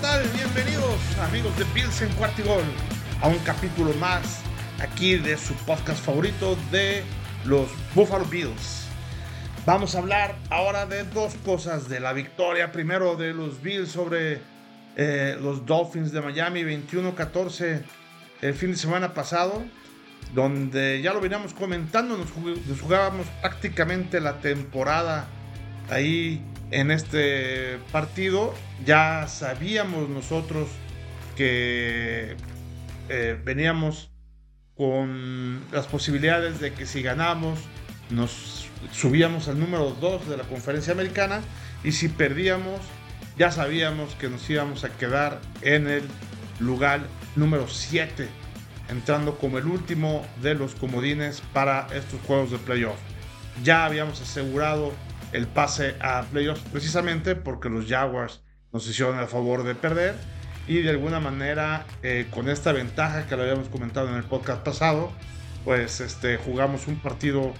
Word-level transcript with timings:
Bienvenidos 0.00 1.18
amigos 1.18 1.54
de 1.58 1.64
Bills 1.74 2.00
en 2.00 2.08
Cuartigol 2.14 2.62
a 3.20 3.28
un 3.28 3.38
capítulo 3.40 3.92
más 3.94 4.40
aquí 4.80 5.16
de 5.16 5.36
su 5.36 5.52
podcast 5.66 6.02
favorito 6.02 6.56
de 6.72 7.02
los 7.44 7.68
Buffalo 7.94 8.24
Bills. 8.24 8.86
Vamos 9.66 9.94
a 9.94 9.98
hablar 9.98 10.36
ahora 10.48 10.86
de 10.86 11.04
dos 11.04 11.34
cosas, 11.44 11.90
de 11.90 12.00
la 12.00 12.14
victoria 12.14 12.72
primero 12.72 13.14
de 13.14 13.34
los 13.34 13.60
Bills 13.60 13.90
sobre 13.90 14.40
eh, 14.96 15.36
los 15.38 15.66
Dolphins 15.66 16.12
de 16.12 16.22
Miami 16.22 16.62
21-14 16.62 17.82
el 18.40 18.54
fin 18.54 18.70
de 18.70 18.78
semana 18.78 19.12
pasado, 19.12 19.62
donde 20.34 21.02
ya 21.02 21.12
lo 21.12 21.20
veníamos 21.20 21.52
comentando, 21.52 22.16
nos 22.16 22.80
jugábamos 22.80 23.26
prácticamente 23.42 24.18
la 24.18 24.40
temporada 24.40 25.26
ahí 25.90 26.42
en 26.70 26.90
este 26.90 27.78
partido. 27.92 28.54
Ya 28.84 29.26
sabíamos 29.28 30.08
nosotros 30.08 30.68
que 31.36 32.36
eh, 33.08 33.40
veníamos 33.44 34.10
con 34.76 35.60
las 35.72 35.86
posibilidades 35.86 36.60
de 36.60 36.72
que 36.72 36.86
si 36.86 37.02
ganamos 37.02 37.58
nos 38.08 38.66
subíamos 38.92 39.48
al 39.48 39.60
número 39.60 39.90
2 39.90 40.28
de 40.28 40.36
la 40.36 40.44
conferencia 40.44 40.92
americana 40.92 41.42
y 41.84 41.92
si 41.92 42.08
perdíamos 42.08 42.80
ya 43.38 43.50
sabíamos 43.50 44.14
que 44.14 44.28
nos 44.28 44.48
íbamos 44.48 44.84
a 44.84 44.90
quedar 44.90 45.40
en 45.62 45.86
el 45.86 46.02
lugar 46.58 47.00
número 47.36 47.68
7 47.68 48.28
entrando 48.90 49.38
como 49.38 49.58
el 49.58 49.66
último 49.66 50.26
de 50.42 50.54
los 50.54 50.74
comodines 50.74 51.42
para 51.52 51.86
estos 51.94 52.20
juegos 52.26 52.50
de 52.50 52.58
playoff. 52.58 52.98
Ya 53.62 53.84
habíamos 53.84 54.20
asegurado 54.20 54.92
el 55.32 55.46
pase 55.46 55.94
a 56.00 56.22
playoffs 56.22 56.62
precisamente 56.72 57.34
porque 57.34 57.68
los 57.68 57.86
Jaguars 57.86 58.42
nos 58.72 58.86
hicieron 58.88 59.18
el 59.18 59.26
favor 59.26 59.64
de 59.64 59.74
perder 59.74 60.14
y 60.66 60.82
de 60.82 60.90
alguna 60.90 61.20
manera 61.20 61.86
eh, 62.02 62.26
con 62.30 62.48
esta 62.48 62.72
ventaja 62.72 63.26
que 63.26 63.36
lo 63.36 63.42
habíamos 63.42 63.68
comentado 63.68 64.08
en 64.08 64.14
el 64.14 64.24
podcast 64.24 64.62
pasado 64.62 65.12
pues 65.64 66.00
este 66.00 66.36
jugamos 66.36 66.86
un 66.86 66.96
partido 66.96 67.52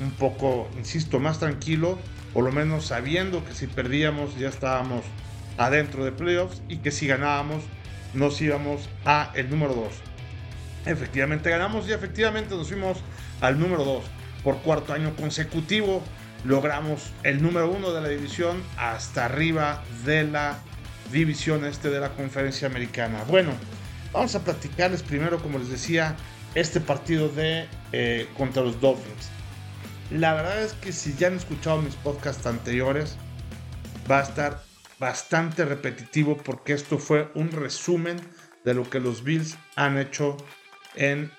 un 0.00 0.10
poco 0.12 0.68
insisto 0.76 1.18
más 1.18 1.38
tranquilo 1.38 1.98
por 2.32 2.44
lo 2.44 2.52
menos 2.52 2.86
sabiendo 2.86 3.44
que 3.44 3.54
si 3.54 3.66
perdíamos 3.66 4.38
ya 4.38 4.48
estábamos 4.48 5.04
adentro 5.58 6.04
de 6.04 6.12
playoffs 6.12 6.62
y 6.68 6.78
que 6.78 6.90
si 6.90 7.06
ganábamos 7.06 7.62
nos 8.14 8.40
íbamos 8.40 8.88
a 9.04 9.32
el 9.34 9.50
número 9.50 9.74
2 9.74 9.86
efectivamente 10.86 11.50
ganamos 11.50 11.88
y 11.88 11.92
efectivamente 11.92 12.54
nos 12.54 12.68
fuimos 12.68 12.98
al 13.40 13.58
número 13.58 13.84
2 13.84 14.04
por 14.44 14.58
cuarto 14.58 14.92
año 14.92 15.14
consecutivo 15.16 16.02
logramos 16.44 17.10
el 17.22 17.42
número 17.42 17.70
uno 17.70 17.92
de 17.92 18.00
la 18.00 18.08
división 18.08 18.62
hasta 18.76 19.24
arriba 19.24 19.82
de 20.04 20.24
la 20.24 20.58
división 21.12 21.64
este 21.64 21.90
de 21.90 22.00
la 22.00 22.10
conferencia 22.10 22.68
americana. 22.68 23.24
Bueno, 23.28 23.52
vamos 24.12 24.34
a 24.34 24.44
platicarles 24.44 25.02
primero, 25.02 25.40
como 25.40 25.58
les 25.58 25.68
decía, 25.68 26.16
este 26.54 26.80
partido 26.80 27.28
de 27.28 27.68
eh, 27.92 28.28
contra 28.36 28.62
los 28.62 28.80
Dolphins. 28.80 29.30
La 30.10 30.34
verdad 30.34 30.62
es 30.62 30.72
que 30.74 30.92
si 30.92 31.14
ya 31.14 31.28
han 31.28 31.34
escuchado 31.34 31.82
mis 31.82 31.94
podcasts 31.96 32.46
anteriores, 32.46 33.16
va 34.10 34.20
a 34.20 34.22
estar 34.22 34.62
bastante 34.98 35.64
repetitivo 35.64 36.36
porque 36.36 36.72
esto 36.72 36.98
fue 36.98 37.30
un 37.34 37.50
resumen 37.50 38.16
de 38.64 38.74
lo 38.74 38.88
que 38.88 39.00
los 39.00 39.22
Bills 39.22 39.56
han 39.74 39.98
hecho 39.98 40.36
en 40.94 41.30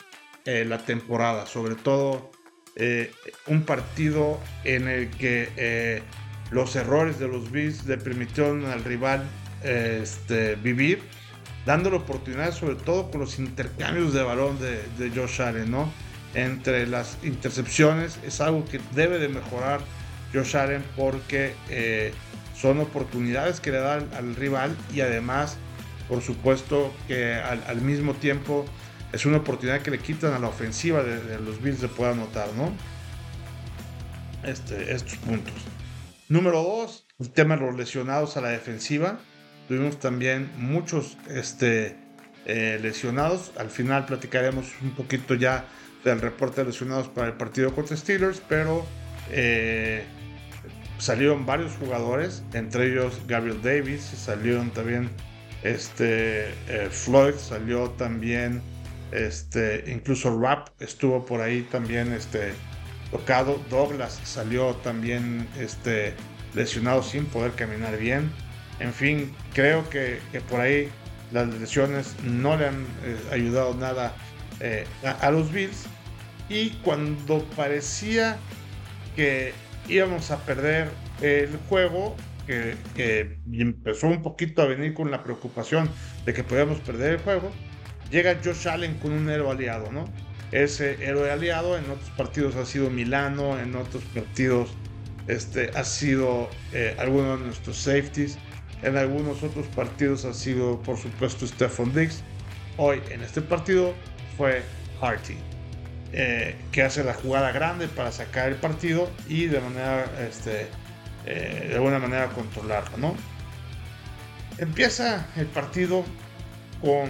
eh, 0.45 0.65
la 0.65 0.79
temporada, 0.79 1.45
sobre 1.45 1.75
todo 1.75 2.31
eh, 2.79 3.11
un 3.47 3.63
partido 3.63 4.39
en 4.63 4.87
el 4.87 5.09
que 5.09 5.49
eh, 5.57 6.03
los 6.51 6.75
errores 6.75 7.17
de 7.17 7.27
los 7.27 7.51
Bills 7.51 7.87
le 7.87 7.97
permitieron 7.97 8.65
al 8.65 8.83
rival 8.83 9.23
este, 9.63 10.55
vivir, 10.55 11.01
dándole 11.65 11.95
oportunidades 11.95 12.53
sobre 12.53 12.75
todo 12.75 13.09
con 13.09 13.21
los 13.21 13.39
intercambios 13.39 14.13
de 14.13 14.21
balón 14.21 14.59
de, 14.59 15.11
Josh 15.15 15.41
Allen. 15.41 15.75
Entre 16.35 16.85
las 16.85 17.17
intercepciones 17.23 18.19
es 18.23 18.41
algo 18.41 18.63
que 18.65 18.79
debe 18.93 19.17
de 19.17 19.29
mejorar 19.29 19.79
Josh 20.31 20.55
Allen 20.55 20.83
porque 20.95 21.55
eh, 21.69 22.13
son 22.55 22.79
oportunidades 22.79 23.59
que 23.59 23.71
le 23.71 23.79
dan 23.79 24.07
al 24.15 24.35
rival 24.35 24.77
y 24.93 25.01
además, 25.01 25.57
por 26.07 26.21
supuesto, 26.21 26.93
que 27.07 27.33
al 27.33 27.81
mismo 27.81 28.13
tiempo 28.13 28.65
es 29.17 29.25
una 29.25 29.37
oportunidad 29.37 29.81
que 29.81 29.89
le 29.89 29.97
quitan 29.97 30.33
a 30.33 30.39
la 30.39 30.47
ofensiva 30.47 31.01
de, 31.01 31.39
los 31.39 31.59
Bills 31.59 31.81
de 31.81 31.87
poder 31.87 32.13
anotar, 32.13 32.49
¿no? 32.53 32.71
Este, 34.47 34.93
estos 34.93 35.15
puntos. 35.17 35.55
Número 36.29 36.61
dos, 36.61 37.07
el 37.19 37.31
tema 37.31 37.57
de 37.57 37.65
los 37.65 37.75
lesionados 37.75 38.37
a 38.37 38.41
la 38.41 38.49
defensiva. 38.49 39.19
Tuvimos 39.67 39.99
también 39.99 40.51
muchos 40.57 41.17
este, 41.29 41.97
eh, 42.45 42.77
lesionados. 42.79 43.53
Al 43.57 43.71
final 43.71 44.05
platicaremos 44.05 44.67
un 44.83 44.91
poquito 44.91 45.33
ya 45.33 45.65
del 46.03 46.21
reporte 46.21 46.61
de 46.61 46.67
lesionados 46.67 47.07
para 47.07 47.27
el 47.27 47.33
partido 47.33 47.73
contra 47.73 47.97
Steelers, 47.97 48.39
pero 48.47 48.85
eh, 49.31 50.05
salieron 50.99 51.43
varios 51.47 51.71
jugadores, 51.77 52.43
entre 52.53 52.91
ellos 52.91 53.19
Gabriel 53.27 53.63
Davis, 53.63 54.03
salieron 54.03 54.69
también 54.69 55.09
este, 55.63 56.49
eh, 56.67 56.89
Floyd, 56.91 57.33
salió 57.35 57.89
también 57.89 58.61
este, 59.11 59.85
incluso 59.87 60.37
Rap 60.39 60.69
estuvo 60.79 61.25
por 61.25 61.41
ahí 61.41 61.61
también 61.63 62.13
este, 62.13 62.53
tocado. 63.11 63.61
Douglas 63.69 64.19
salió 64.23 64.75
también 64.75 65.47
este, 65.59 66.13
lesionado 66.53 67.03
sin 67.03 67.25
poder 67.25 67.53
caminar 67.53 67.97
bien. 67.97 68.29
En 68.79 68.93
fin, 68.93 69.33
creo 69.53 69.89
que, 69.89 70.19
por 70.49 70.61
ahí 70.61 70.89
las 71.31 71.47
lesiones 71.47 72.15
no 72.23 72.55
le 72.57 72.67
han 72.67 72.81
eh, 73.03 73.17
ayudado 73.31 73.73
nada 73.73 74.13
eh, 74.59 74.85
a, 75.03 75.31
los 75.31 75.51
Bills. 75.51 75.85
Y 76.49 76.71
cuando 76.83 77.43
parecía 77.55 78.37
que 79.15 79.53
íbamos 79.87 80.31
a 80.31 80.37
perder 80.45 80.89
el 81.21 81.57
juego, 81.69 82.15
que, 82.45 82.75
que, 82.95 83.39
empezó 83.51 84.07
un 84.07 84.21
poquito 84.21 84.61
a 84.61 84.65
venir 84.65 84.93
con 84.93 85.11
la 85.11 85.23
preocupación 85.23 85.89
de 86.25 86.33
que 86.33 86.43
podíamos 86.43 86.79
perder 86.79 87.13
el 87.13 87.19
juego, 87.19 87.51
llega 88.09 88.37
Josh 88.43 88.67
Allen 88.67 88.95
con 88.95 89.11
un 89.11 89.29
héroe 89.29 89.51
aliado, 89.51 89.91
¿no? 89.91 90.05
Ese 90.51 91.03
héroe 91.05 91.31
aliado 91.31 91.77
en 91.77 91.89
otros 91.89 92.09
partidos 92.11 92.55
ha 92.55 92.65
sido 92.65 92.89
Milano, 92.89 93.59
en 93.59 93.75
otros 93.75 94.03
partidos 94.13 94.69
este, 95.27 95.71
ha 95.75 95.83
sido 95.83 96.49
eh, 96.71 96.95
algunos 96.97 97.39
de 97.39 97.47
nuestros 97.47 97.77
safeties, 97.77 98.37
en 98.81 98.95
algunos 98.95 99.43
otros 99.43 99.67
partidos 99.67 100.23
ha 100.23 100.33
sido, 100.33 100.81
por 100.81 100.97
supuesto, 100.97 101.45
Stephon 101.45 101.93
Diggs. 101.93 102.23
Hoy 102.77 103.01
en 103.09 103.23
este 103.23 103.41
partido 103.41 103.93
fue 104.37 104.61
Harty, 105.01 105.35
eh, 106.13 106.55
que 106.71 106.83
hace 106.83 107.03
la 107.03 107.13
jugada 107.13 107.51
grande 107.51 107.87
para 107.87 108.11
sacar 108.11 108.49
el 108.49 108.55
partido 108.55 109.09
y 109.27 109.47
de 109.47 109.59
manera, 109.59 110.05
este, 110.29 110.67
eh, 111.25 111.65
de 111.69 111.75
alguna 111.75 111.99
manera 111.99 112.27
controlarlo, 112.29 112.97
¿no? 112.97 113.15
Empieza 114.59 115.27
el 115.35 115.47
partido 115.47 116.05
con 116.81 117.09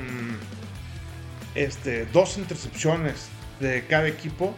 este, 1.57 2.05
dos 2.05 2.37
intercepciones 2.37 3.29
de 3.59 3.83
cada 3.87 4.07
equipo, 4.07 4.55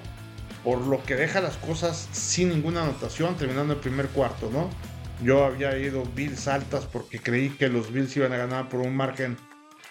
por 0.64 0.82
lo 0.82 1.02
que 1.04 1.16
deja 1.16 1.40
las 1.40 1.56
cosas 1.56 2.10
sin 2.12 2.50
ninguna 2.50 2.84
anotación, 2.84 3.38
terminando 3.38 3.74
el 3.74 3.80
primer 3.80 4.08
cuarto, 4.10 4.50
¿no? 4.52 4.70
Yo 5.24 5.46
había 5.46 5.78
ido 5.78 6.04
Bills 6.14 6.48
altas 6.48 6.86
porque 6.86 7.22
creí 7.22 7.50
que 7.50 7.70
los 7.70 7.92
Bills 7.92 8.16
iban 8.18 8.34
a 8.34 8.38
ganar 8.38 8.68
por 8.68 8.82
un 8.82 8.96
margen 8.96 9.38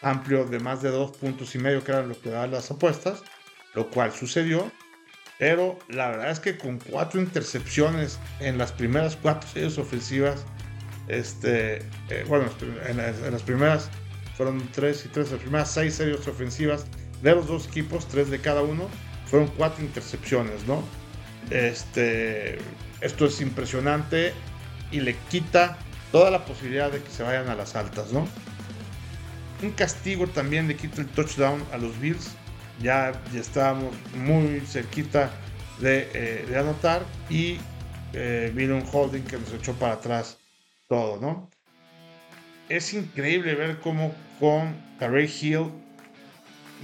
amplio 0.02 0.44
de 0.44 0.60
más 0.60 0.82
de 0.82 0.90
dos 0.90 1.16
puntos 1.16 1.54
y 1.54 1.58
medio, 1.58 1.82
que 1.82 1.92
eran 1.92 2.10
lo 2.10 2.20
que 2.20 2.28
daban 2.28 2.50
las 2.50 2.70
apuestas, 2.70 3.22
lo 3.74 3.88
cual 3.88 4.12
sucedió. 4.12 4.70
Pero 5.38 5.78
la 5.88 6.08
verdad 6.10 6.30
es 6.30 6.40
que 6.40 6.58
con 6.58 6.78
cuatro 6.78 7.20
intercepciones 7.20 8.18
en 8.40 8.58
las 8.58 8.72
primeras 8.72 9.16
cuatro 9.16 9.48
series 9.48 9.78
ofensivas, 9.78 10.44
este, 11.08 11.78
eh, 12.10 12.24
bueno, 12.28 12.50
en 12.86 13.00
en 13.00 13.32
las 13.32 13.42
primeras 13.42 13.88
fueron 14.38 14.68
tres 14.72 15.04
y 15.04 15.08
tres, 15.08 15.32
las 15.32 15.40
primeras 15.40 15.70
seis 15.70 15.94
series 15.94 16.26
ofensivas 16.28 16.86
de 17.22 17.34
los 17.34 17.46
dos 17.46 17.66
equipos, 17.66 18.06
tres 18.08 18.30
de 18.30 18.40
cada 18.40 18.62
uno, 18.62 18.88
fueron 19.26 19.48
cuatro 19.56 19.84
intercepciones, 19.84 20.66
¿no? 20.66 20.82
Este, 21.50 22.58
esto 23.00 23.26
es 23.26 23.40
impresionante 23.40 24.32
y 24.90 25.00
le 25.00 25.16
quita 25.30 25.78
toda 26.12 26.30
la 26.30 26.44
posibilidad 26.44 26.90
de 26.90 27.02
que 27.02 27.10
se 27.10 27.22
vayan 27.22 27.48
a 27.48 27.54
las 27.54 27.76
altas, 27.76 28.12
¿no? 28.12 28.26
Un 29.62 29.70
castigo 29.72 30.26
también 30.28 30.68
le 30.68 30.76
quita 30.76 31.00
el 31.00 31.08
touchdown 31.08 31.62
a 31.72 31.78
los 31.78 31.98
Bills. 32.00 32.30
Ya, 32.80 33.20
ya 33.34 33.40
estábamos 33.40 33.92
muy 34.14 34.60
cerquita 34.60 35.30
de, 35.80 36.08
eh, 36.14 36.56
anotar 36.56 37.02
y 37.28 37.58
eh, 38.12 38.52
vino 38.54 38.76
un 38.76 38.84
holding 38.90 39.22
que 39.22 39.36
nos 39.36 39.52
echó 39.52 39.72
para 39.74 39.94
atrás 39.94 40.38
todo, 40.88 41.20
¿no? 41.20 41.50
Es 42.68 42.94
increíble 42.94 43.54
ver 43.54 43.80
cómo 43.80 44.14
con 44.38 44.76
Ray 45.00 45.32
Hill 45.40 45.72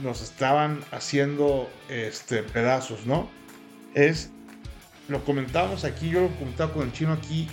nos 0.02 0.22
estaban 0.22 0.80
haciendo 0.90 1.70
este, 1.88 2.42
pedazos, 2.42 3.06
¿no? 3.06 3.30
Es, 3.94 4.30
lo 5.08 5.24
comentábamos 5.24 5.84
aquí, 5.84 6.10
yo 6.10 6.22
lo 6.22 6.28
comentaba 6.36 6.72
con 6.72 6.82
el 6.82 6.92
chino 6.92 7.12
aquí 7.12 7.48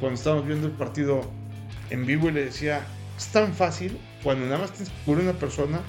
cuando 0.00 0.14
estábamos 0.14 0.46
viendo 0.46 0.66
el 0.66 0.72
partido 0.72 1.22
en 1.90 2.06
vivo 2.06 2.28
y 2.28 2.32
le 2.32 2.44
decía, 2.46 2.86
es 3.16 3.28
tan 3.28 3.54
fácil 3.54 3.98
cuando 4.22 4.46
nada 4.46 4.58
más 4.58 4.72
tienes 4.72 4.90
que 4.90 5.04
cubrir 5.04 5.24
una 5.24 5.38
persona 5.38 5.80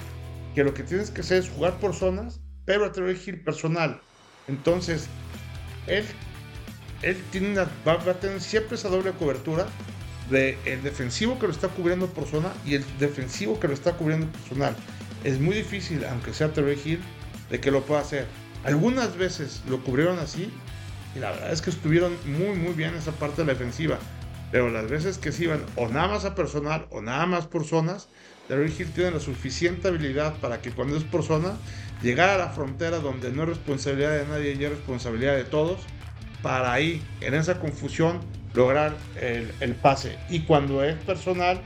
que 0.54 0.64
lo 0.64 0.74
que 0.74 0.82
tienes 0.82 1.10
que 1.10 1.20
hacer 1.20 1.38
es 1.38 1.50
jugar 1.50 1.78
por 1.78 1.94
zonas, 1.94 2.40
pero 2.64 2.84
a 2.84 2.92
través 2.92 3.24
de 3.24 3.34
personal. 3.34 4.00
Entonces, 4.48 5.06
él, 5.86 6.04
él 7.02 7.16
tiene 7.30 7.54
va, 7.54 7.96
va, 7.96 8.12
a 8.12 8.20
tener 8.20 8.40
siempre 8.40 8.76
esa 8.76 8.88
doble 8.88 9.12
cobertura 9.12 9.66
de 10.30 10.58
el 10.64 10.82
defensivo 10.82 11.38
que 11.38 11.46
lo 11.46 11.52
está 11.52 11.68
cubriendo 11.68 12.06
por 12.06 12.26
zona 12.26 12.52
y 12.64 12.74
el 12.74 12.84
defensivo 12.98 13.58
que 13.58 13.68
lo 13.68 13.74
está 13.74 13.92
cubriendo 13.94 14.26
personal. 14.26 14.76
Es 15.24 15.40
muy 15.40 15.54
difícil, 15.54 16.04
aunque 16.04 16.32
sea 16.32 16.52
Terry 16.52 16.80
Hill, 16.82 17.00
de 17.50 17.60
que 17.60 17.70
lo 17.70 17.82
pueda 17.82 18.00
hacer. 18.00 18.26
Algunas 18.64 19.16
veces 19.16 19.62
lo 19.68 19.82
cubrieron 19.82 20.18
así 20.18 20.50
y 21.14 21.18
la 21.18 21.30
verdad 21.32 21.52
es 21.52 21.62
que 21.62 21.70
estuvieron 21.70 22.16
muy 22.24 22.56
muy 22.56 22.72
bien 22.74 22.94
esa 22.94 23.12
parte 23.12 23.42
de 23.42 23.46
la 23.46 23.52
defensiva. 23.52 23.98
Pero 24.52 24.70
las 24.70 24.88
veces 24.88 25.18
que 25.18 25.32
se 25.32 25.44
iban 25.44 25.62
o 25.76 25.88
nada 25.88 26.08
más 26.08 26.24
a 26.24 26.34
personal 26.34 26.86
o 26.90 27.00
nada 27.00 27.26
más 27.26 27.46
por 27.46 27.64
zonas, 27.64 28.08
Terry 28.48 28.74
Hill 28.76 28.90
tiene 28.92 29.12
la 29.12 29.20
suficiente 29.20 29.88
habilidad 29.88 30.34
para 30.40 30.60
que 30.60 30.72
cuando 30.72 30.96
es 30.96 31.04
por 31.04 31.22
zona, 31.22 31.52
llegar 32.02 32.30
a 32.30 32.36
la 32.36 32.48
frontera 32.48 32.98
donde 32.98 33.30
no 33.30 33.44
es 33.44 33.50
responsabilidad 33.50 34.18
de 34.18 34.26
nadie 34.26 34.54
y 34.54 34.64
es 34.64 34.70
responsabilidad 34.70 35.36
de 35.36 35.44
todos, 35.44 35.80
para 36.42 36.72
ahí, 36.72 37.00
en 37.20 37.34
esa 37.34 37.60
confusión, 37.60 38.18
lograr 38.54 38.96
el, 39.20 39.74
pase. 39.76 40.18
Y 40.28 40.40
cuando 40.40 40.82
es 40.82 40.96
personal, 40.96 41.60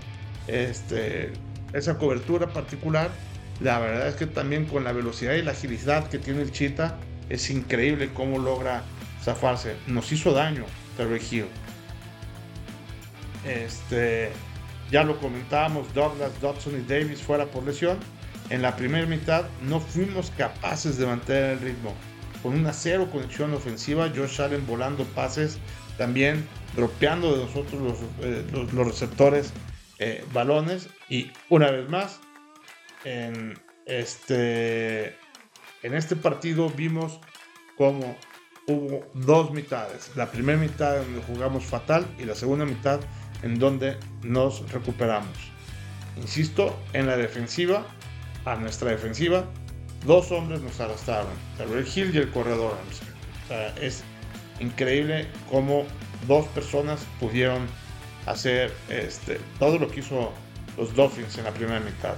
este, 0.47 1.33
esa 1.73 1.97
cobertura 1.97 2.53
particular, 2.53 3.11
la 3.61 3.79
verdad 3.79 4.09
es 4.09 4.17
que 4.17 4.27
también 4.27 4.67
con 4.67 4.85
la 4.85 4.93
velocidad 4.93 5.35
y 5.35 5.43
la 5.43 5.53
agilidad 5.53 6.09
que 6.09 6.19
tiene 6.19 6.43
el 6.43 6.53
Chita, 6.53 6.99
es 7.29 7.51
increíble 7.51 8.11
cómo 8.13 8.39
logra 8.39 8.83
zafarse. 9.23 9.77
Nos 9.87 10.11
hizo 10.13 10.33
daño 10.33 10.65
Terry 10.97 11.21
Hill. 11.31 11.47
Este, 13.47 14.31
ya 14.91 15.05
lo 15.05 15.19
comentábamos, 15.19 15.93
Douglas, 15.95 16.41
Dodson 16.41 16.75
y 16.81 16.83
Davis 16.83 17.21
fuera 17.21 17.47
por 17.47 17.65
lesión. 17.65 17.99
En 18.51 18.63
la 18.63 18.77
primera 18.77 19.07
mitad 19.07 19.47
no 19.63 19.81
fuimos 19.81 20.31
capaces 20.37 20.99
de 20.99 21.07
mantener 21.07 21.53
el 21.53 21.61
ritmo. 21.61 21.95
Con 22.43 22.55
una 22.55 22.73
cero 22.75 23.09
conexión 23.11 23.55
ofensiva, 23.55 24.11
Josh 24.15 24.41
Allen 24.41 24.67
volando 24.67 25.05
pases, 25.05 25.59
también 25.97 26.47
dropeando 26.77 27.37
de 27.37 27.45
nosotros 27.45 27.81
los, 27.81 27.99
eh, 28.21 28.45
los, 28.53 28.87
receptores 28.87 29.53
eh, 29.99 30.25
balones. 30.35 30.89
Y 31.09 31.31
una 31.49 31.71
vez 31.71 31.89
más, 31.89 32.21
en 33.05 33.59
este, 33.87 35.17
en 35.83 35.95
este 35.95 36.17
partido 36.17 36.71
vimos 36.71 37.21
cómo 37.77 38.17
hubo 38.67 39.05
dos 39.15 39.51
mitades. 39.53 40.11
La 40.17 40.31
primera 40.31 40.59
mitad 40.59 40.97
donde 40.97 41.23
jugamos 41.23 41.65
fatal 41.65 42.07
y 42.19 42.25
la 42.25 42.35
segunda 42.35 42.65
mitad 42.65 43.01
en 43.43 43.59
donde 43.59 43.99
nos 44.23 44.71
recuperamos. 44.73 45.37
Insisto, 46.17 46.77
en 46.93 47.07
la 47.07 47.17
defensiva, 47.17 47.87
a 48.45 48.57
nuestra 48.57 48.91
defensiva, 48.91 49.45
dos 50.07 50.31
hombres 50.31 50.61
nos 50.61 50.81
arrastraron, 50.81 51.33
el 51.59 51.87
Hill 51.87 52.15
y 52.15 52.19
el 52.19 52.31
corredor. 52.31 52.77
es 53.81 54.03
increíble 54.61 55.27
cómo 55.51 55.85
dos 56.27 56.47
personas 56.49 57.05
pudieron 57.21 57.67
hacer 58.27 58.73
este, 58.89 59.41
todo 59.59 59.79
lo 59.79 59.89
que 59.89 60.01
hizo 60.01 60.33
los 60.77 60.95
Dolphins 60.95 61.37
en 61.39 61.45
la 61.45 61.51
primera 61.51 61.81
mitad. 61.81 62.15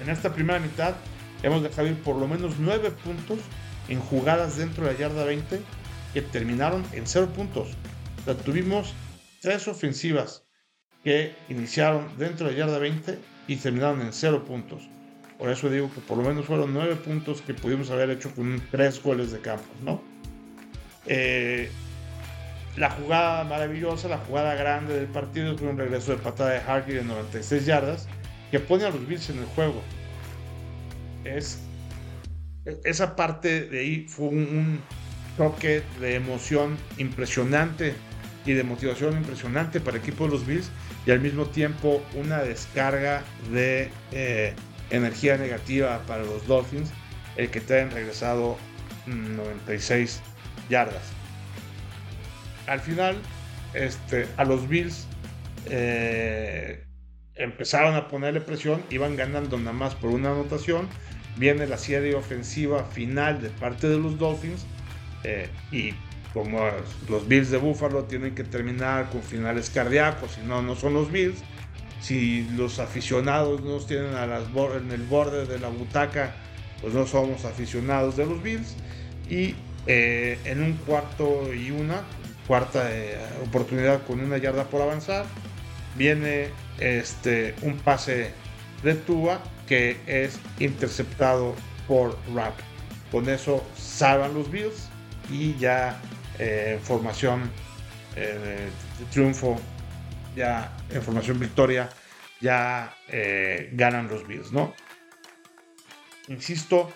En 0.00 0.08
esta 0.08 0.32
primera 0.32 0.58
mitad 0.58 0.94
hemos 1.42 1.62
dejado 1.62 1.88
ir 1.88 1.96
por 2.02 2.16
lo 2.16 2.26
menos 2.26 2.54
nueve 2.58 2.90
puntos 2.90 3.38
en 3.88 4.00
jugadas 4.00 4.56
dentro 4.56 4.84
de 4.84 4.92
la 4.92 4.98
yarda 4.98 5.24
20 5.24 5.60
que 6.12 6.22
terminaron 6.22 6.84
en 6.92 7.06
cero 7.06 7.28
puntos. 7.34 7.76
O 8.26 8.34
tuvimos 8.34 8.94
tres 9.40 9.68
ofensivas 9.68 10.44
que 11.02 11.34
iniciaron 11.48 12.08
dentro 12.16 12.46
de 12.46 12.52
la 12.52 12.58
yarda 12.58 12.78
20 12.78 13.18
y 13.46 13.56
terminaron 13.56 14.00
en 14.00 14.12
cero 14.12 14.44
puntos. 14.44 14.88
Por 15.38 15.50
eso 15.50 15.68
digo 15.68 15.92
que 15.92 16.00
por 16.00 16.16
lo 16.16 16.24
menos 16.24 16.46
fueron 16.46 16.72
nueve 16.72 16.96
puntos 16.96 17.42
que 17.42 17.54
pudimos 17.54 17.90
haber 17.90 18.10
hecho 18.10 18.34
con 18.34 18.62
tres 18.70 19.02
goles 19.02 19.32
de 19.32 19.40
campo, 19.40 19.68
¿no? 19.82 20.00
Eh, 21.06 21.68
la 22.76 22.90
jugada 22.90 23.44
maravillosa, 23.44 24.08
la 24.08 24.18
jugada 24.18 24.54
grande 24.54 24.94
del 24.94 25.06
partido 25.06 25.56
fue 25.58 25.68
un 25.68 25.76
regreso 25.76 26.12
de 26.12 26.18
patada 26.18 26.50
de 26.50 26.60
Harky 26.60 26.92
de 26.92 27.04
96 27.04 27.66
yardas 27.66 28.08
que 28.54 28.60
pone 28.60 28.84
a 28.84 28.90
los 28.90 29.04
Bills 29.08 29.30
en 29.30 29.38
el 29.38 29.46
juego. 29.46 29.82
Es 31.24 31.58
esa 32.84 33.16
parte 33.16 33.66
de 33.66 33.80
ahí 33.80 34.06
fue 34.08 34.28
un, 34.28 34.80
toque 35.36 35.82
de 35.98 36.14
emoción 36.14 36.78
impresionante 36.96 37.94
y 38.46 38.52
de 38.52 38.62
motivación 38.62 39.16
impresionante 39.16 39.80
para 39.80 39.96
el 39.96 40.02
equipo 40.04 40.26
de 40.26 40.30
los 40.30 40.46
Bills 40.46 40.70
y 41.04 41.10
al 41.10 41.18
mismo 41.18 41.46
tiempo 41.46 42.00
una 42.14 42.44
descarga 42.44 43.24
de 43.50 43.90
eh, 44.12 44.54
energía 44.90 45.36
negativa 45.36 46.00
para 46.06 46.22
los 46.22 46.46
Dolphins, 46.46 46.90
el 47.34 47.50
que 47.50 47.60
te 47.60 47.74
hayan 47.74 47.90
regresado 47.90 48.56
96 49.06 50.20
yardas. 50.70 51.02
Al 52.68 52.78
final, 52.78 53.16
este, 53.74 54.28
a 54.36 54.44
los 54.44 54.68
Bills 54.68 55.08
eh, 55.66 56.84
empezaron 57.36 57.94
a 57.94 58.08
ponerle 58.08 58.40
presión, 58.40 58.82
iban 58.90 59.16
ganando 59.16 59.58
nada 59.58 59.72
más 59.72 59.94
por 59.94 60.10
una 60.10 60.30
anotación. 60.30 60.88
Viene 61.36 61.66
la 61.66 61.78
serie 61.78 62.14
ofensiva 62.14 62.84
final 62.84 63.42
de 63.42 63.50
parte 63.50 63.88
de 63.88 63.98
los 63.98 64.18
Dolphins 64.18 64.64
eh, 65.24 65.48
y 65.72 65.92
como 66.32 66.60
los 67.08 67.26
Bills 67.26 67.50
de 67.50 67.58
Buffalo 67.58 68.04
tienen 68.04 68.34
que 68.34 68.44
terminar 68.44 69.10
con 69.10 69.22
finales 69.22 69.70
cardíacos, 69.70 70.32
si 70.32 70.40
no, 70.42 70.62
no 70.62 70.76
son 70.76 70.94
los 70.94 71.10
Bills. 71.10 71.42
Si 72.00 72.46
los 72.56 72.80
aficionados 72.80 73.62
nos 73.62 73.86
tienen 73.86 74.14
a 74.14 74.26
las 74.26 74.44
en 74.76 74.90
el 74.90 75.02
borde 75.04 75.46
de 75.46 75.58
la 75.58 75.68
butaca, 75.68 76.34
pues 76.82 76.92
no 76.92 77.06
somos 77.06 77.44
aficionados 77.44 78.16
de 78.16 78.26
los 78.26 78.42
Bills. 78.42 78.76
Y 79.30 79.54
eh, 79.86 80.38
en 80.44 80.62
un 80.62 80.74
cuarto 80.74 81.54
y 81.54 81.70
una, 81.70 82.02
cuarta 82.46 82.92
eh, 82.92 83.16
oportunidad 83.42 84.04
con 84.04 84.20
una 84.20 84.36
yarda 84.36 84.64
por 84.64 84.82
avanzar, 84.82 85.24
viene 85.96 86.50
este, 86.78 87.54
un 87.62 87.76
pase 87.78 88.32
de 88.82 88.94
Tua 88.94 89.40
que 89.66 89.98
es 90.06 90.38
interceptado 90.58 91.54
por 91.86 92.16
Rapp. 92.34 92.58
Con 93.10 93.28
eso 93.28 93.64
salvan 93.76 94.34
los 94.34 94.50
Bills 94.50 94.88
y 95.30 95.54
ya 95.56 96.00
eh, 96.38 96.78
formación 96.82 97.50
eh, 98.16 98.70
de 98.98 99.04
triunfo, 99.06 99.60
ya 100.36 100.76
en 100.90 101.02
formación 101.02 101.38
victoria, 101.38 101.88
ya 102.40 102.94
eh, 103.08 103.70
ganan 103.72 104.08
los 104.08 104.26
Bills, 104.26 104.52
¿no? 104.52 104.74
Insisto, 106.28 106.92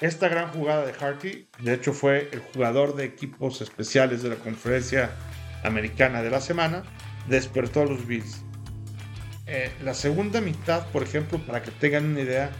esta 0.00 0.28
gran 0.28 0.50
jugada 0.52 0.84
de 0.84 0.92
Harty, 0.92 1.48
de 1.60 1.74
hecho 1.74 1.92
fue 1.92 2.28
el 2.32 2.40
jugador 2.40 2.96
de 2.96 3.04
equipos 3.04 3.60
especiales 3.62 4.22
de 4.22 4.30
la 4.30 4.36
conferencia 4.36 5.10
americana 5.64 6.22
de 6.22 6.30
la 6.30 6.40
semana, 6.40 6.82
despertó 7.28 7.82
a 7.82 7.86
los 7.86 8.06
Bills. 8.06 8.45
Eh, 9.48 9.70
la 9.84 9.94
segunda 9.94 10.40
mitad, 10.40 10.86
por 10.88 11.04
ejemplo, 11.04 11.38
para 11.38 11.62
que 11.62 11.70
tengan 11.70 12.06
una 12.06 12.20
idea 12.20 12.50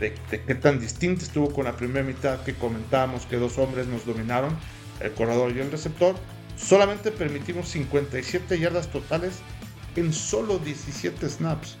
de, 0.00 0.14
qué 0.28 0.54
tan 0.56 0.80
distinta 0.80 1.22
estuvo 1.22 1.52
con 1.52 1.66
la 1.66 1.76
primera 1.76 2.04
mitad 2.04 2.42
que 2.42 2.54
comentábamos 2.54 3.26
que 3.26 3.36
dos 3.36 3.58
hombres 3.58 3.86
nos 3.86 4.04
dominaron, 4.04 4.56
el 5.00 5.12
corredor 5.12 5.56
y 5.56 5.60
el 5.60 5.70
receptor, 5.70 6.16
solamente 6.56 7.12
permitimos 7.12 7.68
57 7.68 8.58
yardas 8.58 8.88
totales 8.88 9.34
en 9.94 10.12
solo 10.12 10.58
17 10.58 11.28
snaps. 11.28 11.76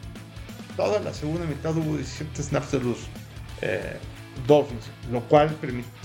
Toda 0.76 1.00
la 1.00 1.12
segunda 1.12 1.44
mitad 1.46 1.76
hubo 1.76 1.96
17 1.96 2.42
snaps 2.42 2.70
de 2.72 2.80
los 2.80 2.98
eh, 3.62 3.96
Dolphins, 4.46 4.84
lo 5.10 5.22
cual, 5.22 5.56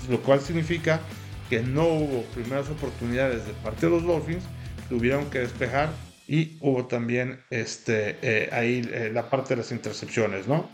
lo 0.08 0.20
cual 0.22 0.40
significa 0.40 1.00
que 1.48 1.62
no 1.62 1.84
hubo 1.84 2.22
primeras 2.34 2.68
oportunidades 2.68 3.46
de 3.46 3.52
parte 3.54 3.86
de 3.86 3.90
los 3.90 4.02
Dolphins, 4.02 4.42
tuvieron 4.88 5.30
que 5.30 5.38
despejar 5.38 5.90
y 6.28 6.58
hubo 6.60 6.84
también 6.84 7.40
este, 7.48 8.18
eh, 8.20 8.50
ahí 8.52 8.86
eh, 8.92 9.10
la 9.12 9.30
parte 9.30 9.54
de 9.54 9.62
las 9.62 9.72
intercepciones, 9.72 10.46
¿no? 10.46 10.68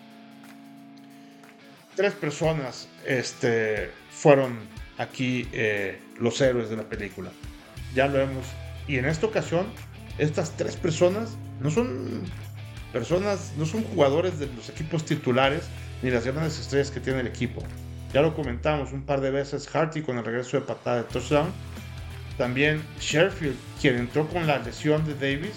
Tres 1.95 2.13
personas 2.15 2.89
este, 3.07 3.89
fueron 4.11 4.59
aquí 4.99 5.49
eh, 5.53 6.01
los 6.19 6.41
héroes 6.41 6.71
de 6.71 6.77
la 6.77 6.83
película. 6.83 7.31
Ya 7.95 8.09
lo 8.09 8.21
hemos. 8.21 8.45
Y 8.89 8.99
en 8.99 9.05
esta 9.05 9.27
ocasión, 9.27 9.67
estas 10.19 10.57
tres 10.57 10.75
personas 10.75 11.37
no 11.61 11.71
son 11.71 12.23
personas, 12.93 13.53
no 13.57 13.65
son 13.65 13.85
jugadores 13.85 14.41
de 14.41 14.47
los 14.47 14.69
equipos 14.69 15.05
titulares 15.05 15.69
ni 16.03 16.11
las 16.11 16.25
grandes 16.25 16.59
estrellas 16.59 16.91
que 16.91 16.99
tiene 16.99 17.21
el 17.21 17.29
equipo. 17.29 17.63
Ya 18.13 18.23
lo 18.23 18.35
comentamos 18.35 18.93
un 18.93 19.03
par 19.03 19.21
de 19.21 19.31
veces, 19.31 19.73
Harty 19.73 20.03
con 20.03 20.19
el 20.19 20.25
regreso 20.25 20.59
de 20.59 20.67
patada 20.67 20.97
de 20.99 21.05
touchdown 21.05 21.53
también 22.37 22.83
Sheffield, 23.01 23.57
quien 23.81 23.97
entró 23.97 24.27
con 24.29 24.47
la 24.47 24.59
lesión 24.59 25.05
de 25.05 25.15
Davis 25.15 25.55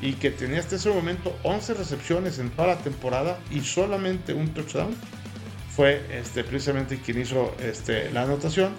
y 0.00 0.14
que 0.14 0.30
tenía 0.30 0.60
hasta 0.60 0.76
ese 0.76 0.90
momento 0.90 1.36
11 1.42 1.74
recepciones 1.74 2.38
en 2.38 2.50
toda 2.50 2.68
la 2.68 2.78
temporada 2.78 3.38
y 3.50 3.60
solamente 3.60 4.34
un 4.34 4.52
touchdown, 4.52 4.94
fue 5.74 6.02
este, 6.10 6.42
precisamente 6.44 6.98
quien 6.98 7.20
hizo 7.20 7.54
este, 7.62 8.10
la 8.10 8.22
anotación. 8.22 8.72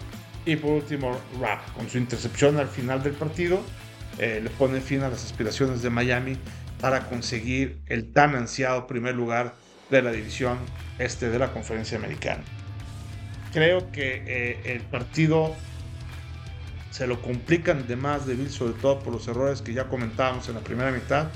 Y 0.46 0.56
por 0.56 0.72
último, 0.72 1.20
Rapp, 1.40 1.74
con 1.76 1.90
su 1.90 1.98
intercepción 1.98 2.58
al 2.58 2.68
final 2.68 3.04
del 3.04 3.14
partido, 3.14 3.62
eh, 4.18 4.40
le 4.44 4.50
pone 4.50 4.82
fin 4.82 5.04
a 5.04 5.10
las 5.10 5.24
aspiraciones 5.26 5.82
de 5.82 5.90
Miami 5.90 6.38
para 6.80 7.02
conseguir 7.08 7.78
el 7.88 8.12
tan 8.12 8.36
ansiado 8.36 8.88
primer 8.88 9.16
lugar 9.16 9.56
de 9.90 10.02
la 10.02 10.12
división 10.12 10.58
este 11.00 11.30
de 11.30 11.40
la 11.40 11.52
conferencia 11.52 11.98
americana. 11.98 12.44
Creo 13.54 13.92
que 13.92 14.24
eh, 14.26 14.62
el 14.66 14.82
partido 14.82 15.56
se 16.92 17.08
lo 17.08 17.22
complican 17.22 17.88
de 17.88 17.96
más 17.96 18.26
de 18.26 18.36
Bill, 18.36 18.50
sobre 18.50 18.74
todo 18.74 19.00
por 19.00 19.14
los 19.14 19.28
errores 19.28 19.62
que 19.62 19.74
ya 19.74 19.86
comentábamos 19.86 20.48
en 20.48 20.56
la 20.56 20.62
primera 20.62 20.92
mitad. 20.92 21.28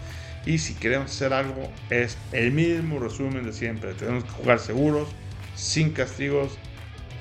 Y 0.46 0.58
si 0.58 0.74
queremos 0.74 1.12
hacer 1.12 1.34
algo, 1.34 1.72
es 1.90 2.18
el 2.32 2.52
mismo 2.52 3.00
resumen 3.00 3.44
de 3.44 3.54
siempre. 3.54 3.94
Tenemos 3.94 4.24
que 4.24 4.32
jugar 4.32 4.60
seguros, 4.60 5.10
sin 5.56 5.92
castigos, 5.92 6.58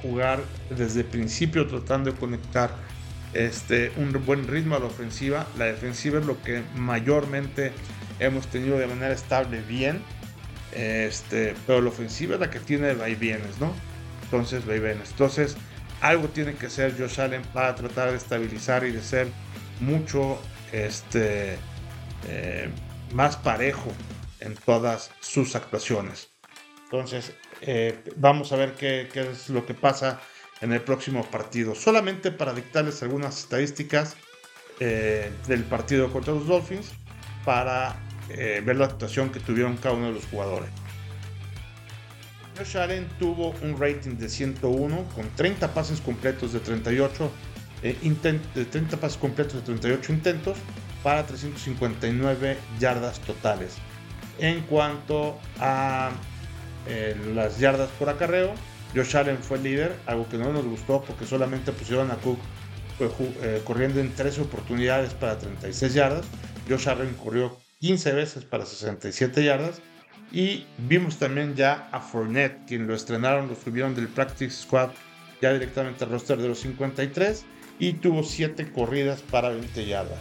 jugar 0.03 0.41
desde 0.71 1.01
el 1.01 1.07
principio 1.07 1.67
tratando 1.67 2.13
de 2.13 2.19
conectar 2.19 2.71
este, 3.35 3.93
un 3.97 4.13
buen 4.25 4.49
ritmo 4.49 4.77
a 4.77 4.79
la 4.79 4.87
ofensiva. 4.87 5.47
La 5.59 5.67
defensiva 5.67 6.19
es 6.19 6.27
lo 6.27 6.41
que 6.43 6.63
mayormente 6.77 7.73
hemos 8.19 8.47
tenido 8.47 8.79
de 8.79 8.87
manera 8.87 9.13
estable 9.13 9.61
bien. 9.63 10.01
Este, 10.73 11.55
pero 11.67 11.83
la 11.83 11.91
ofensiva 11.91 12.35
es 12.35 12.41
la 12.41 12.49
que 12.49 12.61
tiene 12.61 12.95
vaivienes, 12.95 13.59
¿no? 13.61 13.73
Entonces, 14.23 14.65
vaivenes. 14.65 15.11
Entonces, 15.11 15.57
algo 16.01 16.29
tiene 16.29 16.55
que 16.55 16.67
hacer 16.67 16.97
Josh 16.99 17.21
Allen 17.21 17.43
para 17.53 17.75
tratar 17.75 18.11
de 18.11 18.17
estabilizar 18.17 18.85
y 18.85 18.91
de 18.91 19.03
ser 19.03 19.29
mucho 19.81 20.41
este, 20.73 21.59
eh, 22.29 22.69
más 23.13 23.37
parejo 23.37 23.93
en 24.41 24.55
todas 24.55 25.11
sus 25.21 25.55
actuaciones. 25.57 26.31
Entonces, 26.85 27.35
eh, 27.61 28.03
vamos 28.17 28.53
a 28.53 28.57
ver 28.57 28.73
qué, 28.75 29.09
es 29.15 29.51
lo 29.51 29.67
que 29.67 29.75
pasa 29.75 30.21
en 30.61 30.73
el 30.73 30.81
próximo 30.81 31.25
partido. 31.25 31.75
Solamente 31.75 32.31
para 32.31 32.53
dictarles 32.53 33.03
algunas 33.03 33.39
estadísticas 33.39 34.17
eh, 34.81 35.31
del 35.47 35.65
partido 35.65 36.11
contra 36.13 36.35
los 36.35 36.47
Dolphins 36.47 36.91
para 37.45 37.97
ver 38.29 38.77
la 38.77 38.85
actuación 38.85 39.31
que 39.31 39.41
tuvieron 39.41 39.77
cada 39.77 39.97
uno 39.97 40.07
de 40.07 40.13
los 40.13 40.25
jugadores. 40.27 40.71
Josh 42.61 42.77
Allen 42.77 43.09
tuvo 43.19 43.55
un 43.63 43.81
rating 43.81 44.17
de 44.17 44.29
101 44.29 45.05
con 45.15 45.31
30 45.35 45.73
pases 45.73 45.99
completos 45.99 46.53
de 46.53 46.61
38 46.61 47.33
de 47.83 48.65
30 48.67 48.99
pases 48.99 49.17
completos 49.17 49.55
de 49.55 49.61
38 49.63 50.13
intentos 50.13 50.59
para 51.03 51.25
359 51.25 52.59
yardas 52.79 53.19
totales. 53.21 53.77
En 54.39 54.61
cuanto 54.65 55.39
a 55.59 56.11
eh, 56.87 57.17
las 57.35 57.59
yardas 57.59 57.89
por 57.99 58.11
acarreo, 58.11 58.53
Josh 58.95 59.17
Allen 59.17 59.39
fue 59.39 59.59
líder, 59.59 59.97
algo 60.05 60.29
que 60.29 60.37
no 60.37 60.53
nos 60.53 60.67
gustó 60.67 61.03
porque 61.03 61.25
solamente 61.25 61.73
pusieron 61.73 62.11
a 62.11 62.17
Cook 62.17 62.39
eh, 63.01 63.63
corriendo 63.65 64.01
en 64.01 64.15
13 64.15 64.43
oportunidades 64.43 65.15
para 65.15 65.39
36 65.39 65.95
yardas. 65.95 66.27
Josh 66.69 66.91
Allen 66.91 67.15
corrió 67.15 67.57
15 67.79 68.13
veces 68.13 68.45
para 68.45 68.67
67 68.67 69.43
yardas. 69.43 69.81
Y 70.33 70.67
vimos 70.79 71.19
también 71.19 71.55
ya 71.57 71.89
a 71.91 72.01
Fournette, 72.01 72.67
quien 72.67 72.87
lo 72.87 72.95
estrenaron, 72.95 73.49
lo 73.49 73.57
subieron 73.57 73.95
del 73.95 74.09
Practice 74.09 74.63
Squad 74.63 74.91
ya 75.41 75.53
directamente 75.53 76.05
al 76.05 76.11
roster 76.11 76.39
de 76.39 76.49
los 76.49 76.61
53 76.61 77.45
y 77.79 77.95
tuvo 77.95 78.23
7 78.23 78.71
corridas 78.73 79.23
para 79.23 79.49
20 79.49 79.87
yardas. 79.87 80.21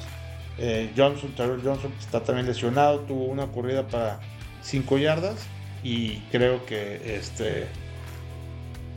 Eh, 0.58 0.92
Johnson, 0.96 1.34
Terrell 1.36 1.62
Johnson, 1.64 1.92
que 1.92 2.00
está 2.00 2.24
también 2.24 2.48
lesionado, 2.48 3.02
tuvo 3.02 3.26
una 3.26 3.48
corrida 3.48 3.88
para 3.88 4.20
5 4.62 4.98
yardas 4.98 5.46
y 5.84 6.20
creo 6.32 6.66
que 6.66 7.16
este, 7.16 7.68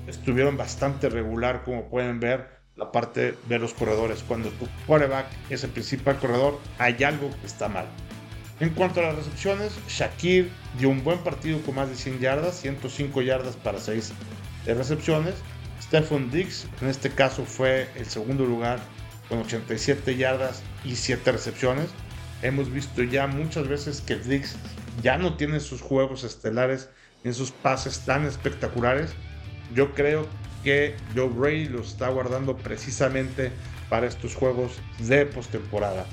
estuvieron 0.06 0.56
bastante 0.56 1.08
regular, 1.08 1.62
como 1.64 1.88
pueden 1.88 2.20
ver, 2.20 2.62
la 2.76 2.90
parte 2.90 3.36
de 3.48 3.58
los 3.58 3.74
corredores. 3.74 4.24
Cuando 4.26 4.48
tu 4.50 4.66
quarterback 4.86 5.26
es 5.50 5.62
el 5.64 5.70
principal 5.70 6.18
corredor, 6.18 6.58
hay 6.78 7.02
algo 7.04 7.30
que 7.40 7.46
está 7.46 7.68
mal. 7.68 7.86
En 8.62 8.70
cuanto 8.70 9.00
a 9.00 9.02
las 9.02 9.16
recepciones, 9.16 9.72
Shakir 9.88 10.48
dio 10.78 10.88
un 10.88 11.02
buen 11.02 11.18
partido 11.18 11.60
con 11.62 11.74
más 11.74 11.88
de 11.88 11.96
100 11.96 12.20
yardas, 12.20 12.60
105 12.60 13.20
yardas 13.20 13.56
para 13.56 13.80
6 13.80 14.12
recepciones. 14.66 15.34
Stephon 15.82 16.30
Diggs, 16.30 16.68
en 16.80 16.86
este 16.86 17.10
caso, 17.10 17.44
fue 17.44 17.88
el 17.96 18.06
segundo 18.06 18.46
lugar 18.46 18.78
con 19.28 19.40
87 19.40 20.16
yardas 20.16 20.62
y 20.84 20.94
7 20.94 21.32
recepciones. 21.32 21.88
Hemos 22.42 22.70
visto 22.70 23.02
ya 23.02 23.26
muchas 23.26 23.66
veces 23.66 24.00
que 24.00 24.14
Diggs 24.14 24.54
ya 25.02 25.18
no 25.18 25.34
tiene 25.34 25.58
sus 25.58 25.80
juegos 25.80 26.22
estelares 26.22 26.88
en 27.24 27.34
sus 27.34 27.50
pases 27.50 28.04
tan 28.04 28.26
espectaculares. 28.26 29.10
Yo 29.74 29.92
creo 29.92 30.28
que 30.62 30.94
Joe 31.16 31.30
Brady 31.30 31.64
los 31.64 31.88
está 31.88 32.10
guardando 32.10 32.56
precisamente 32.56 33.50
para 33.90 34.06
estos 34.06 34.36
juegos 34.36 34.78
de 35.00 35.26
postemporada. 35.26 36.06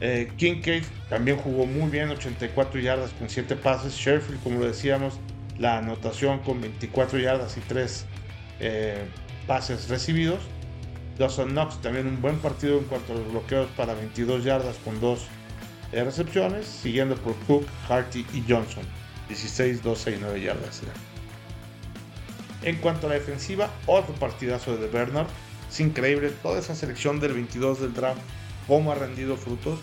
Eh, 0.00 0.32
Kincaid 0.36 0.84
también 1.08 1.36
jugó 1.36 1.66
muy 1.66 1.90
bien, 1.90 2.08
84 2.08 2.80
yardas 2.80 3.10
con 3.12 3.28
7 3.28 3.56
pases. 3.56 3.94
Sheffield, 3.94 4.42
como 4.42 4.60
lo 4.60 4.66
decíamos, 4.66 5.20
la 5.58 5.78
anotación 5.78 6.38
con 6.40 6.60
24 6.60 7.18
yardas 7.18 7.56
y 7.56 7.60
3 7.60 8.06
eh, 8.60 9.04
pases 9.46 9.88
recibidos. 9.88 10.40
Dawson 11.18 11.50
Knox 11.50 11.82
también 11.82 12.06
un 12.06 12.22
buen 12.22 12.38
partido 12.38 12.78
en 12.78 12.84
cuanto 12.84 13.12
a 13.12 13.16
los 13.16 13.30
bloqueos 13.30 13.68
para 13.76 13.92
22 13.92 14.42
yardas 14.42 14.76
con 14.84 14.98
2 15.00 15.26
eh, 15.92 16.04
recepciones, 16.04 16.66
siguiendo 16.66 17.14
por 17.16 17.34
Cook, 17.46 17.66
Harty 17.88 18.24
y 18.32 18.42
Johnson, 18.48 18.84
16, 19.28 19.82
12 19.82 20.12
y 20.12 20.18
9 20.18 20.40
yardas. 20.40 20.82
En 22.62 22.76
cuanto 22.76 23.06
a 23.06 23.10
la 23.10 23.16
defensiva, 23.16 23.70
otro 23.86 24.14
partidazo 24.14 24.76
de 24.76 24.86
Bernard. 24.88 25.26
Es 25.70 25.78
increíble 25.78 26.30
toda 26.42 26.58
esa 26.58 26.74
selección 26.74 27.20
del 27.20 27.34
22 27.34 27.80
del 27.80 27.94
draft, 27.94 28.20
cómo 28.70 28.92
ha 28.92 28.94
rendido 28.94 29.36
frutos. 29.36 29.80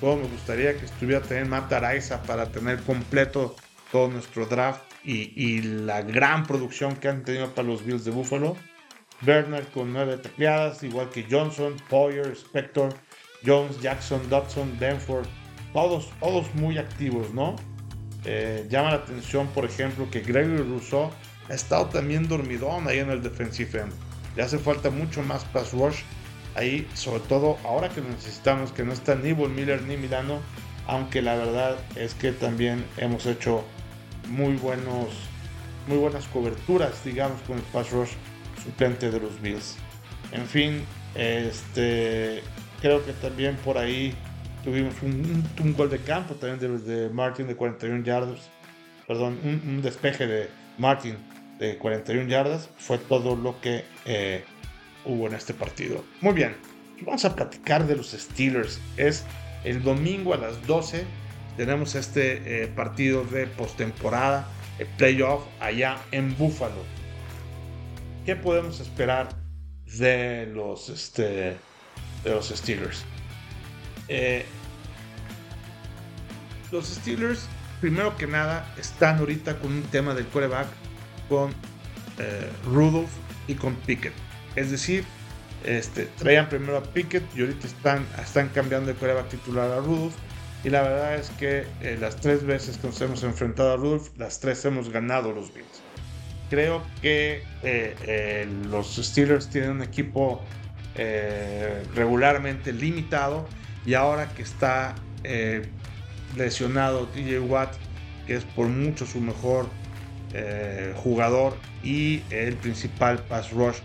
Como 0.00 0.16
me 0.16 0.26
gustaría 0.26 0.74
que 0.78 0.86
estuviera 0.86 1.20
también 1.20 1.50
Matt 1.50 1.70
Araiza 1.70 2.22
para 2.22 2.46
tener 2.50 2.80
completo 2.82 3.54
todo 3.92 4.08
nuestro 4.08 4.46
draft 4.46 4.80
y, 5.04 5.32
y 5.36 5.60
la 5.60 6.00
gran 6.00 6.46
producción 6.46 6.96
que 6.96 7.08
han 7.08 7.24
tenido 7.24 7.54
para 7.54 7.68
los 7.68 7.84
Bills 7.84 8.06
de 8.06 8.10
Buffalo. 8.10 8.56
Bernard 9.20 9.66
con 9.74 9.92
nueve 9.92 10.16
tacleadas, 10.16 10.82
igual 10.82 11.10
que 11.10 11.26
Johnson, 11.30 11.76
Poyer, 11.90 12.32
Spector, 12.32 12.94
Jones, 13.44 13.80
Jackson, 13.82 14.20
Dodson, 14.30 14.78
Denford, 14.78 15.26
todos, 15.74 16.10
todos 16.18 16.52
muy 16.54 16.78
activos, 16.78 17.34
¿no? 17.34 17.56
Eh, 18.24 18.66
llama 18.70 18.90
la 18.90 18.96
atención, 18.96 19.46
por 19.48 19.66
ejemplo, 19.66 20.08
que 20.10 20.20
Gregory 20.20 20.62
Rousseau 20.62 21.10
ha 21.50 21.54
estado 21.54 21.86
también 21.86 22.26
dormidón 22.26 22.88
ahí 22.88 22.98
en 22.98 23.10
el 23.10 23.22
defensive 23.22 23.82
end. 23.82 23.92
Le 24.36 24.42
hace 24.42 24.58
falta 24.58 24.88
mucho 24.88 25.22
más 25.22 25.44
pass 25.44 25.72
rush 25.72 26.00
ahí, 26.54 26.88
sobre 26.94 27.20
todo 27.20 27.58
ahora 27.64 27.88
que 27.88 28.00
necesitamos 28.00 28.72
que 28.72 28.84
no 28.84 28.92
está 28.92 29.14
ni 29.14 29.32
Von 29.32 29.54
Miller 29.54 29.82
ni 29.82 29.96
Milano, 29.96 30.40
aunque 30.86 31.22
la 31.22 31.34
verdad 31.36 31.76
es 31.96 32.14
que 32.14 32.32
también 32.32 32.84
hemos 32.98 33.26
hecho 33.26 33.64
muy 34.28 34.56
buenos 34.56 35.08
muy 35.86 35.98
buenas 35.98 36.26
coberturas, 36.28 37.04
digamos, 37.04 37.40
con 37.42 37.56
el 37.56 37.62
pass 37.64 37.90
rush 37.90 38.10
suplente 38.62 39.10
de 39.10 39.20
los 39.20 39.40
Bills. 39.40 39.76
En 40.32 40.46
fin, 40.46 40.84
este, 41.14 42.42
creo 42.80 43.04
que 43.04 43.12
también 43.14 43.56
por 43.56 43.78
ahí 43.78 44.14
tuvimos 44.64 44.94
un, 45.02 45.74
gol 45.76 45.90
de 45.90 45.98
campo 45.98 46.34
también 46.34 46.84
de, 46.84 47.08
Martin 47.10 47.46
de 47.46 47.56
41 47.56 48.04
yardas. 48.04 48.48
Perdón, 49.06 49.38
un, 49.44 49.82
despeje 49.82 50.26
de 50.26 50.48
Martin 50.78 51.16
de 51.58 51.76
41 51.78 52.28
yardas. 52.28 52.68
Fue 52.78 52.98
todo 52.98 53.36
lo 53.36 53.60
que 53.60 53.84
eh, 54.06 54.44
hubo 55.04 55.26
en 55.26 55.34
este 55.34 55.54
partido. 55.54 56.04
Muy 56.20 56.34
bien, 56.34 56.56
vamos 57.04 57.24
a 57.24 57.34
platicar 57.34 57.86
de 57.86 57.96
los 57.96 58.10
Steelers. 58.12 58.80
Es 58.96 59.24
el 59.64 59.82
domingo 59.82 60.34
a 60.34 60.36
las 60.36 60.66
12. 60.66 61.04
Tenemos 61.56 61.94
este 61.94 62.64
eh, 62.64 62.68
partido 62.68 63.24
de 63.24 63.46
postemporada, 63.46 64.48
el 64.78 64.86
playoff 64.86 65.42
allá 65.60 65.98
en 66.10 66.36
Buffalo. 66.36 66.84
¿Qué 68.24 68.36
podemos 68.36 68.80
esperar 68.80 69.28
de 69.98 70.46
los, 70.46 70.88
este, 70.88 71.56
Steelers? 72.24 73.04
Eh, 74.08 74.46
los 76.70 76.86
Steelers, 76.86 77.48
primero 77.80 78.16
que 78.16 78.26
nada, 78.26 78.72
están 78.78 79.18
ahorita 79.18 79.58
con 79.58 79.72
un 79.72 79.82
tema 79.82 80.14
del 80.14 80.26
coreback 80.26 80.68
con 81.28 81.50
eh, 82.18 82.50
Rudolph 82.64 83.10
y 83.46 83.54
con 83.54 83.74
Pickett. 83.74 84.14
Es 84.56 84.70
decir, 84.70 85.04
este, 85.64 86.06
traían 86.18 86.48
primero 86.48 86.76
a 86.76 86.82
Pickett 86.82 87.24
y 87.36 87.40
ahorita 87.40 87.66
están, 87.66 88.06
están 88.22 88.48
cambiando 88.48 88.92
de 88.92 88.98
coreback 88.98 89.28
titular 89.28 89.70
a 89.70 89.76
Rudolph. 89.78 90.14
Y 90.64 90.70
la 90.70 90.82
verdad 90.82 91.16
es 91.16 91.30
que 91.30 91.66
eh, 91.80 91.96
las 92.00 92.16
tres 92.16 92.44
veces 92.44 92.78
que 92.78 92.86
nos 92.86 93.00
hemos 93.00 93.22
enfrentado 93.24 93.72
a 93.72 93.76
Rudolph, 93.76 94.08
las 94.16 94.38
tres 94.38 94.64
hemos 94.64 94.90
ganado 94.90 95.32
los 95.32 95.52
Bills 95.52 95.82
creo 96.52 96.82
que 97.00 97.44
eh, 97.62 97.96
eh, 98.06 98.46
los 98.68 98.96
Steelers 98.96 99.48
tienen 99.48 99.70
un 99.70 99.82
equipo 99.82 100.42
eh, 100.96 101.82
regularmente 101.94 102.74
limitado 102.74 103.46
y 103.86 103.94
ahora 103.94 104.28
que 104.34 104.42
está 104.42 104.94
lesionado 106.36 107.06
TJ 107.06 107.40
Watt, 107.40 107.72
que 108.26 108.34
es 108.34 108.44
por 108.44 108.66
mucho 108.66 109.06
su 109.06 109.18
mejor 109.18 109.66
jugador 110.96 111.56
y 111.82 112.22
el 112.28 112.56
principal 112.56 113.18
pass 113.30 113.50
rush 113.50 113.78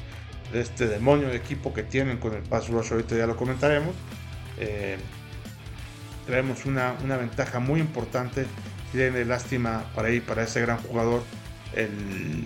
este 0.53 0.87
demonio 0.87 1.29
de 1.29 1.37
equipo 1.37 1.73
que 1.73 1.83
tienen 1.83 2.17
con 2.17 2.33
el 2.33 2.43
pass 2.43 2.69
rush, 2.69 2.91
ahorita 2.91 3.15
ya 3.15 3.27
lo 3.27 3.35
comentaremos. 3.35 3.95
traemos 6.25 6.65
una, 6.65 6.95
una 7.03 7.17
ventaja 7.17 7.59
muy 7.59 7.79
importante. 7.79 8.45
Tiene 8.91 9.25
lástima 9.25 9.85
para 9.93 10.09
ir 10.09 10.23
para 10.23 10.43
ese 10.43 10.61
gran 10.61 10.77
jugador 10.77 11.23
el 11.75 12.43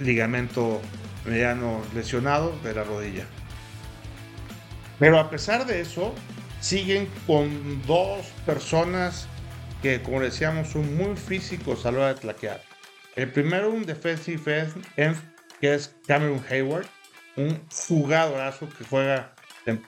ligamento 0.00 0.80
mediano 1.24 1.82
lesionado 1.94 2.58
de 2.64 2.74
la 2.74 2.84
rodilla. 2.84 3.26
Pero 4.98 5.18
a 5.18 5.30
pesar 5.30 5.66
de 5.66 5.80
eso, 5.80 6.14
siguen 6.60 7.08
con 7.26 7.82
dos 7.86 8.26
personas 8.46 9.26
que, 9.82 10.00
como 10.02 10.20
decíamos, 10.20 10.68
son 10.68 10.96
muy 10.96 11.16
físicos 11.16 11.84
a 11.86 11.92
la 11.92 11.98
hora 11.98 12.14
de 12.14 12.20
tlaquear. 12.20 12.62
El 13.16 13.30
primero, 13.30 13.70
un 13.70 13.84
defensive 13.84 14.68
end, 14.96 15.16
que 15.60 15.74
es 15.74 15.94
Cameron 16.06 16.42
Hayward, 16.48 16.86
un 17.36 17.60
jugadorazo 17.70 18.68
que 18.68 18.84
juega 18.84 19.34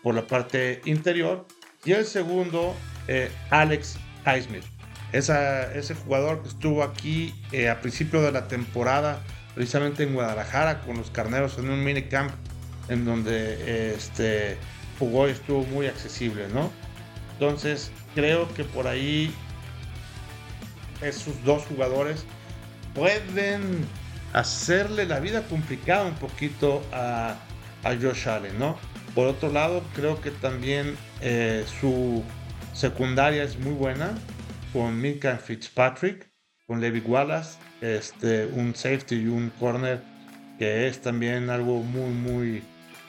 por 0.03 0.15
la 0.15 0.27
parte 0.27 0.81
interior. 0.85 1.47
Y 1.85 1.93
el 1.93 2.07
segundo, 2.07 2.75
eh, 3.09 3.31
Alex 3.51 3.97
Highsmith. 4.27 4.65
ese 5.13 5.95
jugador 5.95 6.43
que 6.43 6.49
estuvo 6.49 6.83
aquí 6.83 7.35
eh, 7.53 7.69
a 7.69 7.81
principio 7.81 8.23
de 8.23 8.33
la 8.33 8.49
temporada, 8.49 9.23
precisamente 9.55 10.03
en 10.03 10.15
Guadalajara, 10.15 10.81
con 10.81 10.97
los 10.97 11.11
carneros 11.11 11.59
en 11.59 11.71
un 11.71 11.85
minicamp 11.85 12.33
en 12.89 13.05
donde 13.05 13.95
este, 13.95 14.57
jugó 14.99 15.29
y 15.29 15.33
estuvo 15.33 15.65
muy 15.65 15.87
accesible, 15.87 16.49
¿no? 16.49 16.71
Entonces, 17.35 17.91
creo 18.15 18.53
que 18.55 18.65
por 18.65 18.87
ahí 18.87 19.35
esos 21.01 21.43
dos 21.45 21.65
jugadores 21.67 22.25
pueden 22.95 23.87
hacerle 24.35 25.07
la 25.07 25.21
vida 25.21 25.43
complicada 25.45 26.05
un 26.05 26.15
poquito 26.17 26.83
a, 26.93 27.37
a 27.85 27.97
Josh 27.97 28.29
Allen, 28.29 28.59
¿no? 28.59 28.77
Por 29.15 29.29
otro 29.29 29.51
lado, 29.51 29.83
creo 29.95 30.21
que 30.21 30.31
también 30.33 30.97
eh, 31.23 31.65
su 31.81 32.23
secundaria 32.73 33.45
es 33.45 33.59
muy 33.59 33.73
buena 33.73 34.13
con 34.73 35.01
Minka 35.01 35.39
Fitzpatrick, 35.39 36.29
con 36.67 36.81
Levi 36.81 37.01
Wallace, 37.01 37.59
este, 37.81 38.47
un 38.47 38.75
safety 38.75 39.15
y 39.15 39.27
un 39.27 39.51
corner 39.61 40.03
que 40.59 40.89
es 40.89 41.01
también 41.01 41.49
algo 41.49 41.83
muy, 41.83 42.11
muy 42.11 42.63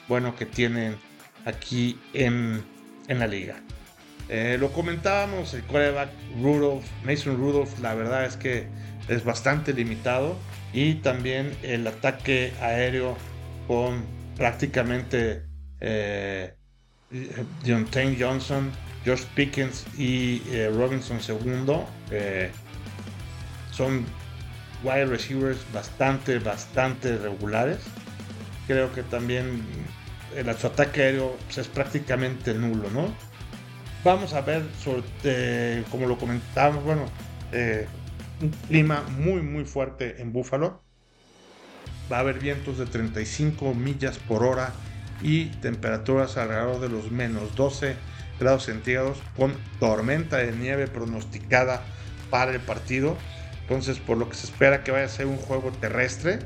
bueno 0.08 0.36
que 0.36 0.46
tienen 0.46 0.96
aquí 1.44 1.98
en, 2.12 2.62
en 3.08 3.18
la 3.18 3.26
liga. 3.26 3.56
Eh, 4.28 4.56
lo 4.60 4.72
comentábamos, 4.72 5.54
el 5.54 5.62
quarterback 5.62 6.10
Rudolph, 6.40 6.84
Mason 7.04 7.36
Rudolph, 7.36 7.78
la 7.80 7.94
verdad 7.94 8.24
es 8.26 8.36
que 8.36 8.68
es 9.08 9.24
bastante 9.24 9.72
limitado. 9.72 10.36
Y 10.76 10.96
también 10.96 11.56
el 11.62 11.86
ataque 11.86 12.52
aéreo 12.60 13.16
con 13.66 14.04
prácticamente 14.36 15.42
eh, 15.80 16.52
Johnson, 17.64 18.70
Josh 19.06 19.22
Pickens 19.34 19.86
y 19.96 20.42
eh, 20.50 20.70
Robinson 20.70 21.18
II. 21.26 21.78
Eh, 22.10 22.50
son 23.72 24.04
wide 24.84 25.06
receivers 25.06 25.64
bastante, 25.72 26.38
bastante 26.40 27.16
regulares. 27.16 27.78
Creo 28.66 28.92
que 28.92 29.02
también 29.02 29.62
el, 30.36 30.54
su 30.58 30.66
ataque 30.66 31.04
aéreo 31.04 31.38
pues, 31.46 31.56
es 31.56 31.68
prácticamente 31.68 32.52
nulo, 32.52 32.90
¿no? 32.90 33.14
Vamos 34.04 34.34
a 34.34 34.42
ver, 34.42 34.62
sobre, 34.84 35.84
como 35.90 36.06
lo 36.06 36.18
comentábamos, 36.18 36.84
bueno, 36.84 37.06
eh, 37.52 37.86
un 38.40 38.50
clima 38.50 39.02
muy, 39.18 39.42
muy 39.42 39.64
fuerte 39.64 40.20
en 40.20 40.32
Búfalo. 40.32 40.82
Va 42.10 42.18
a 42.18 42.20
haber 42.20 42.38
vientos 42.38 42.78
de 42.78 42.86
35 42.86 43.74
millas 43.74 44.18
por 44.18 44.44
hora 44.44 44.72
y 45.22 45.46
temperaturas 45.46 46.36
alrededor 46.36 46.80
de 46.80 46.88
los 46.88 47.10
menos 47.10 47.54
12 47.54 47.96
grados 48.38 48.64
centígrados 48.64 49.18
con 49.36 49.54
tormenta 49.80 50.36
de 50.38 50.52
nieve 50.52 50.86
pronosticada 50.86 51.82
para 52.30 52.52
el 52.52 52.60
partido. 52.60 53.16
Entonces, 53.62 53.98
por 53.98 54.18
lo 54.18 54.28
que 54.28 54.36
se 54.36 54.46
espera 54.46 54.84
que 54.84 54.92
vaya 54.92 55.06
a 55.06 55.08
ser 55.08 55.26
un 55.26 55.38
juego 55.38 55.72
terrestre. 55.72 56.38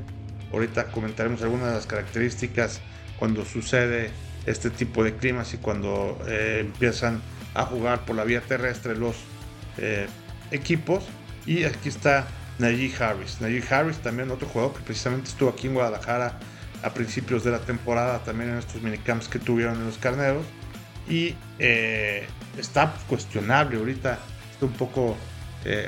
Ahorita 0.51 0.85
comentaremos 0.85 1.41
algunas 1.43 1.67
de 1.67 1.73
las 1.75 1.85
características 1.85 2.81
cuando 3.19 3.45
sucede 3.45 4.09
este 4.45 4.69
tipo 4.69 5.03
de 5.03 5.15
climas 5.15 5.53
y 5.53 5.57
cuando 5.57 6.17
eh, 6.27 6.57
empiezan 6.61 7.21
a 7.53 7.65
jugar 7.65 8.05
por 8.05 8.15
la 8.15 8.23
vía 8.23 8.41
terrestre 8.41 8.95
los 8.95 9.15
eh, 9.77 10.07
equipos. 10.51 11.03
Y 11.45 11.63
aquí 11.63 11.89
está 11.89 12.27
Najee 12.59 12.93
Harris. 12.99 13.41
Najee 13.41 13.63
Harris 13.69 13.97
también 13.97 14.31
otro 14.31 14.47
jugador 14.47 14.73
que 14.73 14.81
precisamente 14.81 15.29
estuvo 15.29 15.49
aquí 15.49 15.67
en 15.67 15.73
Guadalajara 15.73 16.39
a 16.83 16.93
principios 16.93 17.43
de 17.43 17.51
la 17.51 17.59
temporada, 17.59 18.23
también 18.23 18.51
en 18.51 18.57
estos 18.57 18.81
minicamps 18.81 19.27
que 19.27 19.39
tuvieron 19.39 19.75
en 19.75 19.85
los 19.85 19.97
carneros. 19.97 20.45
Y 21.09 21.35
eh, 21.59 22.27
está 22.57 22.93
cuestionable 23.07 23.77
ahorita, 23.77 24.19
está 24.51 24.65
un 24.65 24.73
poco 24.73 25.17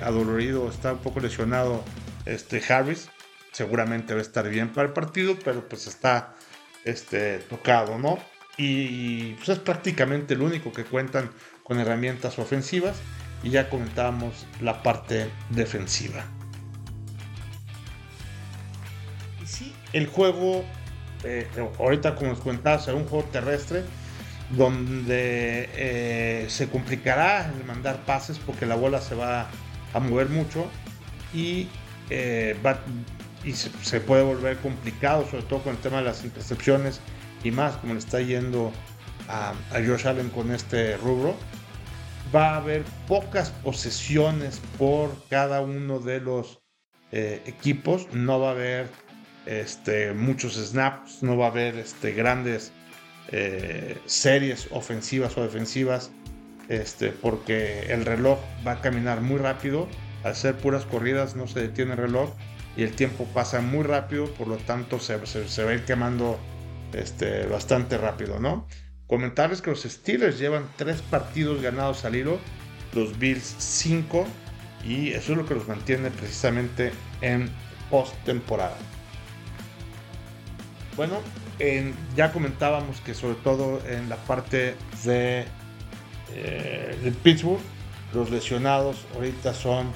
adolorido, 0.03 0.69
está 0.69 0.93
un 0.93 0.99
poco 0.99 1.19
lesionado 1.19 1.83
este 2.25 2.61
Harris. 2.71 3.09
Seguramente 3.51 4.13
va 4.13 4.19
a 4.19 4.23
estar 4.23 4.47
bien 4.49 4.69
para 4.69 4.87
el 4.87 4.93
partido, 4.93 5.37
pero 5.43 5.67
pues 5.67 5.87
está 5.87 6.35
este, 6.83 7.39
tocado, 7.39 7.97
¿no? 7.97 8.19
Y 8.57 9.33
pues 9.33 9.49
es 9.49 9.59
prácticamente 9.59 10.35
el 10.35 10.41
único 10.41 10.71
que 10.71 10.83
cuentan 10.83 11.31
con 11.63 11.79
herramientas 11.79 12.37
ofensivas 12.39 12.97
y 13.43 13.49
ya 13.49 13.69
comentábamos 13.69 14.45
la 14.61 14.81
parte 14.81 15.29
defensiva. 15.49 16.23
Y 19.41 19.47
sí, 19.47 19.75
el 19.91 20.07
juego, 20.07 20.63
eh, 21.23 21.47
ahorita 21.79 22.15
como 22.15 22.31
os 22.31 22.39
comentaba, 22.39 22.79
será 22.79 22.97
un 22.97 23.05
juego 23.05 23.27
terrestre 23.31 23.83
donde 24.49 25.69
eh, 25.73 26.45
se 26.49 26.69
complicará 26.69 27.51
el 27.57 27.65
mandar 27.65 28.05
pases 28.05 28.39
porque 28.39 28.65
la 28.65 28.75
bola 28.75 29.01
se 29.01 29.15
va 29.15 29.47
a 29.93 29.99
mover 29.99 30.29
mucho 30.29 30.67
y 31.33 31.67
eh, 32.09 32.55
va, 32.65 32.79
y 33.43 33.53
se, 33.53 33.99
puede 33.99 34.23
volver 34.23 34.57
complicado, 34.57 35.25
sobre 35.29 35.43
todo 35.43 35.63
con 35.63 35.75
el 35.75 35.81
tema 35.81 35.97
de 35.97 36.03
las 36.03 36.23
intercepciones 36.23 37.01
y 37.43 37.51
más, 37.51 37.75
como 37.77 37.93
le 37.93 37.99
está 37.99 38.21
yendo 38.21 38.71
a, 39.27 39.53
a 39.71 39.85
Josh 39.85 40.07
Allen 40.07 40.29
con 40.29 40.51
este 40.51 40.97
rubro. 40.97 41.35
Va 42.33 42.53
a 42.53 42.57
haber 42.57 42.83
pocas 43.07 43.51
posesiones 43.51 44.59
por 44.77 45.11
cada 45.29 45.61
uno 45.61 45.99
de 45.99 46.19
los 46.19 46.63
eh, 47.11 47.43
equipos, 47.45 48.07
no 48.11 48.39
va 48.39 48.49
a 48.49 48.51
haber 48.51 48.87
este, 49.45 50.13
muchos 50.13 50.55
snaps, 50.55 51.21
no 51.21 51.37
va 51.37 51.45
a 51.45 51.49
haber 51.49 51.77
este, 51.77 52.11
grandes 52.13 52.71
eh, 53.31 53.97
series 54.05 54.67
ofensivas 54.71 55.37
o 55.37 55.43
defensivas, 55.43 56.11
este, 56.69 57.09
porque 57.09 57.81
el 57.93 58.05
reloj 58.05 58.39
va 58.65 58.73
a 58.73 58.81
caminar 58.81 59.21
muy 59.21 59.37
rápido. 59.37 59.87
Al 60.23 60.35
ser 60.35 60.55
puras 60.55 60.85
corridas 60.85 61.35
no 61.35 61.47
se 61.47 61.61
detiene 61.61 61.91
el 61.91 61.97
reloj 61.97 62.31
y 62.75 62.83
el 62.83 62.93
tiempo 62.93 63.25
pasa 63.33 63.61
muy 63.61 63.83
rápido, 63.83 64.25
por 64.33 64.47
lo 64.47 64.57
tanto 64.57 64.99
se, 64.99 65.17
va 65.17 65.69
a 65.69 65.73
ir 65.73 65.85
quemando 65.85 66.39
este, 66.93 67.45
bastante 67.45 67.97
rápido, 67.97 68.39
¿no? 68.39 68.65
Comentarles 69.13 69.61
que 69.61 69.69
los 69.69 69.83
Steelers 69.83 70.39
llevan 70.39 70.67
tres 70.75 71.03
partidos 71.03 71.61
ganados 71.61 72.03
al 72.03 72.15
hilo, 72.15 72.39
los 72.93 73.19
Bills 73.19 73.55
cinco, 73.59 74.25
y 74.83 75.09
eso 75.09 75.33
es 75.33 75.37
lo 75.37 75.45
que 75.45 75.53
los 75.53 75.67
mantiene 75.67 76.09
precisamente 76.09 76.91
en 77.21 77.47
post-temporada. 77.91 78.75
Bueno, 80.97 81.19
ya 82.15 82.31
comentábamos 82.31 83.01
que 83.01 83.13
sobre 83.13 83.35
todo 83.35 83.87
en 83.87 84.09
la 84.09 84.15
parte 84.15 84.73
de, 85.03 85.45
eh, 86.33 86.97
de 87.03 87.11
Pittsburgh, 87.11 87.61
los 88.15 88.31
lesionados 88.31 89.05
ahorita 89.13 89.53
son 89.53 89.91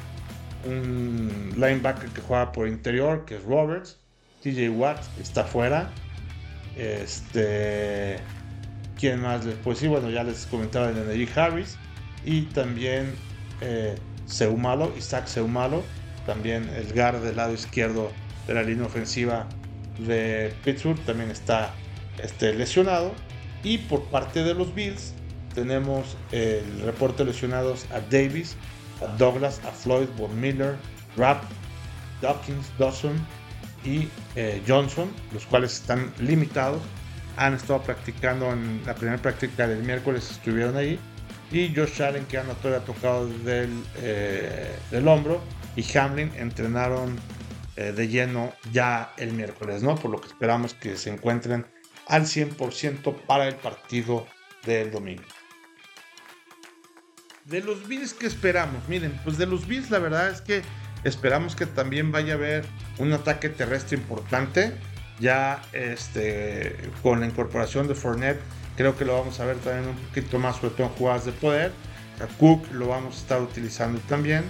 un 0.64 1.54
linebacker 1.56 2.10
que 2.10 2.22
juega 2.22 2.52
por 2.52 2.68
interior, 2.68 3.26
que 3.26 3.38
es 3.38 3.44
Roberts, 3.46 3.98
TJ 4.44 4.70
Watt 4.70 5.04
está 5.20 5.44
fuera. 5.44 5.90
Este, 6.76 8.20
¿quién 8.98 9.22
más 9.22 9.46
les 9.46 9.56
puedo 9.56 9.76
decir? 9.76 9.90
Bueno, 9.90 10.10
ya 10.10 10.24
les 10.24 10.46
comentaba 10.46 10.92
de 10.92 11.06
Najee 11.06 11.40
Harris 11.40 11.78
y 12.26 12.44
también 12.44 13.14
eh, 13.62 13.96
Seumalo, 14.26 14.94
Isaac 14.98 15.28
Seumalo, 15.28 15.84
también 16.26 16.70
el 16.76 16.94
guard 16.94 17.22
del 17.22 17.38
lado 17.38 17.54
izquierdo 17.54 18.12
de 18.48 18.54
la 18.54 18.64
línea 18.64 18.86
ofensiva 18.86 19.48
de 20.00 20.54
Pittsburgh 20.64 21.00
también 21.06 21.32
está 21.32 21.74
este, 22.22 22.54
lesionado. 22.54 23.14
Y 23.64 23.80
por 23.80 24.04
parte 24.06 24.44
de 24.44 24.54
los 24.54 24.74
Bills 24.74 25.14
tenemos 25.56 26.16
el 26.32 26.82
reporte 26.82 27.26
lesionados 27.26 27.86
a 27.92 28.00
Davis, 28.00 28.56
a 29.02 29.08
Douglas, 29.18 29.60
a 29.66 29.72
Floyd, 29.72 30.08
Von 30.18 30.40
Miller, 30.40 30.76
Rapp, 31.16 31.44
Dawkins, 32.22 32.68
Dawson 32.78 33.14
y 33.84 34.08
eh, 34.36 34.62
Johnson, 34.68 35.12
los 35.34 35.46
cuales 35.46 35.74
están 35.74 36.12
limitados. 36.20 36.82
Han 37.38 37.54
estado 37.54 37.82
practicando 37.82 38.52
en 38.52 38.82
la 38.86 38.96
primera 38.96 39.22
práctica 39.22 39.68
del 39.68 39.84
miércoles, 39.84 40.30
estuvieron 40.32 40.76
ahí. 40.76 41.00
Y 41.52 41.74
Josh 41.74 42.02
Allen, 42.02 42.26
que 42.26 42.38
han 42.38 42.48
todavía 42.56 42.86
tocado 42.86 43.28
del, 43.30 43.72
eh, 44.02 44.76
del 44.92 45.08
hombro, 45.08 45.42
y 45.76 45.98
Hamlin 45.98 46.32
entrenaron 46.36 47.18
eh, 47.78 47.94
de 47.94 48.08
lleno 48.08 48.54
ya 48.74 49.14
el 49.18 49.34
miércoles, 49.34 49.84
¿no? 49.84 49.96
Por 49.96 50.12
lo 50.12 50.20
que 50.20 50.28
esperamos 50.28 50.74
que 50.74 50.98
se 50.98 51.12
encuentren 51.12 51.66
al 52.08 52.24
100% 52.24 53.16
para 53.28 53.48
el 53.48 53.56
partido 53.56 54.28
del 54.66 54.92
domingo. 54.92 55.24
de 57.46 57.62
los 57.62 57.88
Bills 57.88 58.14
que 58.14 58.28
esperamos, 58.28 58.90
miren, 58.90 59.18
pues 59.24 59.38
de 59.38 59.46
los 59.46 59.68
Bills 59.68 59.90
la 59.90 60.00
verdad 60.00 60.30
es 60.30 60.42
que 60.42 60.64
esperamos 61.06 61.56
que 61.56 61.66
también 61.66 62.12
vaya 62.12 62.34
a 62.34 62.36
haber 62.36 62.66
un 62.98 63.14
ataque 63.14 63.48
terrestre 63.48 63.98
importante. 63.98 64.74
Ya 65.20 65.62
este, 65.74 66.76
con 67.02 67.20
la 67.20 67.26
incorporación 67.26 67.88
de 67.88 67.96
Fournette, 67.96 68.40
creo 68.76 68.96
que 68.96 69.06
lo 69.06 69.18
vamos 69.18 69.40
a 69.40 69.46
ver 69.46 69.58
también 69.58 69.90
un 69.90 69.96
poquito 69.96 70.38
más, 70.40 70.58
sobre 70.58 70.76
todo 70.76 70.88
en 70.88 70.94
jugadas 70.94 71.26
de 71.26 71.32
poder. 71.32 71.72
Cook 72.40 72.72
lo 72.72 72.88
vamos 72.88 73.16
a 73.16 73.20
estar 73.20 73.42
utilizando 73.42 74.00
también. 74.08 74.44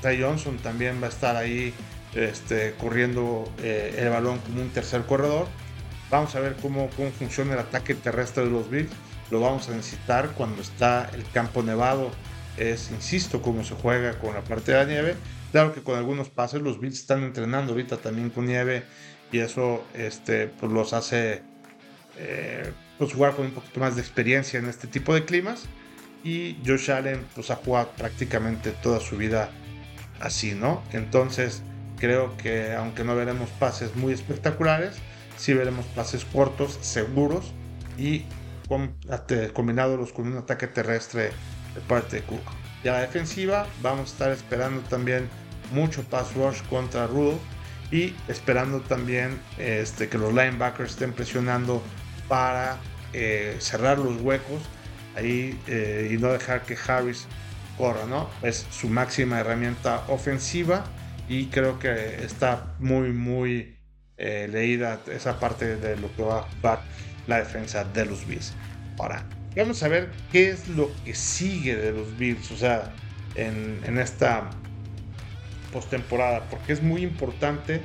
Ty 0.00 0.20
Johnson 0.20 0.56
también 0.58 1.00
va 1.02 1.06
a 1.06 1.10
estar 1.10 1.36
ahí 1.36 1.74
este, 2.14 2.74
corriendo 2.78 3.44
eh, 3.62 3.96
el 3.98 4.08
balón 4.08 4.38
como 4.38 4.62
un 4.62 4.70
tercer 4.70 5.02
corredor. 5.02 5.46
Vamos 6.10 6.34
a 6.34 6.40
ver 6.40 6.56
cómo, 6.60 6.88
cómo 6.96 7.10
funciona 7.10 7.54
el 7.54 7.58
ataque 7.58 7.94
terrestre 7.94 8.44
de 8.44 8.50
los 8.50 8.68
Bills. 8.70 8.90
Lo 9.30 9.40
vamos 9.40 9.68
a 9.68 9.72
necesitar 9.72 10.32
cuando 10.36 10.60
está 10.60 11.10
el 11.14 11.24
campo 11.32 11.62
nevado. 11.62 12.10
Es, 12.56 12.90
insisto, 12.90 13.40
cómo 13.40 13.64
se 13.64 13.74
juega 13.74 14.18
con 14.18 14.34
la 14.34 14.42
parte 14.42 14.72
de 14.72 14.78
la 14.78 14.84
nieve. 14.84 15.16
Claro 15.52 15.72
que 15.72 15.82
con 15.82 15.96
algunos 15.96 16.28
pases 16.28 16.60
los 16.60 16.80
Bills 16.80 16.98
están 16.98 17.22
entrenando 17.22 17.72
ahorita 17.72 17.98
también 17.98 18.30
con 18.30 18.46
nieve 18.46 18.84
y 19.32 19.38
eso 19.40 19.82
este, 19.94 20.46
pues 20.46 20.70
los 20.70 20.92
hace 20.92 21.42
eh, 22.18 22.70
pues 22.98 23.14
jugar 23.14 23.34
con 23.34 23.46
un 23.46 23.52
poquito 23.52 23.80
más 23.80 23.96
de 23.96 24.02
experiencia 24.02 24.60
en 24.60 24.68
este 24.68 24.86
tipo 24.86 25.14
de 25.14 25.24
climas. 25.24 25.64
Y 26.22 26.58
Josh 26.64 26.92
Allen 26.92 27.26
pues 27.34 27.50
ha 27.50 27.56
jugado 27.56 27.90
prácticamente 27.96 28.70
toda 28.70 29.00
su 29.00 29.16
vida 29.16 29.50
así, 30.20 30.54
¿no? 30.54 30.82
Entonces 30.92 31.62
creo 31.98 32.36
que 32.36 32.74
aunque 32.74 33.02
no 33.02 33.16
veremos 33.16 33.48
pases 33.58 33.96
muy 33.96 34.12
espectaculares, 34.12 34.96
sí 35.36 35.52
veremos 35.54 35.84
pases 35.86 36.24
cortos, 36.24 36.78
seguros 36.80 37.52
y 37.98 38.24
combinados 39.52 40.12
con 40.12 40.28
un 40.28 40.38
ataque 40.38 40.68
terrestre 40.68 41.30
de 41.74 41.80
parte 41.88 42.16
de 42.16 42.22
Cook. 42.22 42.42
Y 42.84 42.88
a 42.88 42.92
la 42.92 43.00
defensiva 43.00 43.66
vamos 43.82 44.10
a 44.10 44.12
estar 44.12 44.30
esperando 44.30 44.80
también 44.82 45.28
mucho 45.72 46.02
pass 46.04 46.34
rush 46.34 46.62
contra 46.68 47.06
Rudolph 47.06 47.40
y 47.92 48.14
esperando 48.26 48.80
también 48.80 49.38
este, 49.58 50.08
que 50.08 50.16
los 50.18 50.32
linebackers 50.32 50.92
estén 50.92 51.12
presionando 51.12 51.82
para 52.26 52.78
eh, 53.12 53.56
cerrar 53.60 53.98
los 53.98 54.20
huecos 54.22 54.62
ahí 55.14 55.60
eh, 55.66 56.10
y 56.10 56.16
no 56.16 56.32
dejar 56.32 56.62
que 56.62 56.76
Harris 56.88 57.26
corra, 57.76 58.06
¿no? 58.06 58.30
Es 58.42 58.66
su 58.70 58.88
máxima 58.88 59.40
herramienta 59.40 60.04
ofensiva 60.08 60.84
y 61.28 61.46
creo 61.46 61.78
que 61.78 62.24
está 62.24 62.74
muy, 62.78 63.12
muy 63.12 63.76
eh, 64.16 64.48
leída 64.50 64.98
esa 65.12 65.38
parte 65.38 65.76
de 65.76 65.96
lo 65.98 66.14
que 66.16 66.22
va 66.22 66.38
a 66.38 66.42
jugar 66.42 66.80
la 67.26 67.38
defensa 67.38 67.84
de 67.84 68.06
los 68.06 68.26
Bills. 68.26 68.54
Ahora, 68.98 69.24
vamos 69.54 69.82
a 69.82 69.88
ver 69.88 70.10
qué 70.30 70.50
es 70.50 70.68
lo 70.68 70.90
que 71.04 71.14
sigue 71.14 71.76
de 71.76 71.92
los 71.92 72.16
Bills, 72.16 72.50
o 72.52 72.56
sea, 72.56 72.90
en, 73.34 73.80
en 73.84 73.98
esta 73.98 74.48
postemporada, 75.72 76.48
porque 76.50 76.72
es 76.72 76.82
muy 76.82 77.02
importante, 77.02 77.80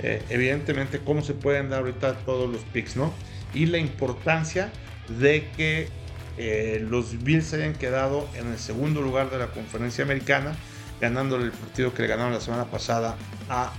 eh, 0.00 0.22
evidentemente, 0.30 1.00
cómo 1.04 1.22
se 1.22 1.34
pueden 1.34 1.70
dar 1.70 1.80
ahorita 1.80 2.14
todos 2.18 2.50
los 2.50 2.62
picks, 2.62 2.96
¿no? 2.96 3.12
Y 3.54 3.66
la 3.66 3.78
importancia 3.78 4.72
de 5.20 5.48
que 5.56 5.88
eh, 6.36 6.84
los 6.88 7.22
Bills 7.22 7.52
hayan 7.54 7.74
quedado 7.74 8.28
en 8.34 8.48
el 8.48 8.58
segundo 8.58 9.02
lugar 9.02 9.30
de 9.30 9.38
la 9.38 9.48
conferencia 9.48 10.04
americana, 10.04 10.56
ganándole 11.00 11.44
el 11.44 11.52
partido 11.52 11.94
que 11.94 12.02
le 12.02 12.08
ganaron 12.08 12.32
la 12.32 12.40
semana 12.40 12.64
pasada 12.64 13.16
a 13.48 13.72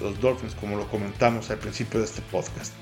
los 0.00 0.20
Dolphins, 0.20 0.54
como 0.54 0.76
lo 0.76 0.88
comentamos 0.88 1.50
al 1.50 1.58
principio 1.58 2.00
de 2.00 2.06
este 2.06 2.22
podcast. 2.22 2.72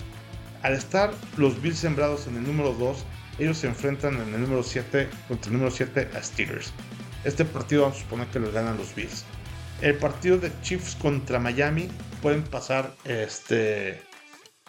Al 0.63 0.75
estar 0.75 1.13
los 1.37 1.61
Bills 1.63 1.79
sembrados 1.79 2.27
en 2.27 2.37
el 2.37 2.45
número 2.45 2.73
2, 2.75 3.05
ellos 3.39 3.59
se 3.59 3.67
enfrentan 3.67 4.15
en 4.21 4.35
el 4.35 4.41
número 4.41 4.63
7 4.63 5.09
contra 5.29 5.49
el 5.49 5.53
número 5.55 5.71
7 5.71 6.11
a 6.15 6.23
Steelers. 6.23 6.73
Este 7.25 7.45
partido 7.45 7.83
vamos 7.83 7.99
a 7.99 8.01
suponer 8.01 8.27
que 8.29 8.41
lo 8.41 8.51
ganan 8.53 8.77
los 8.77 8.95
Bills. 8.95 9.25
El 9.81 9.97
partido 9.97 10.37
de 10.37 10.53
Chiefs 10.61 10.95
contra 10.95 11.39
Miami 11.39 11.89
pueden 12.21 12.43
pasar, 12.43 12.95
este, 13.05 14.03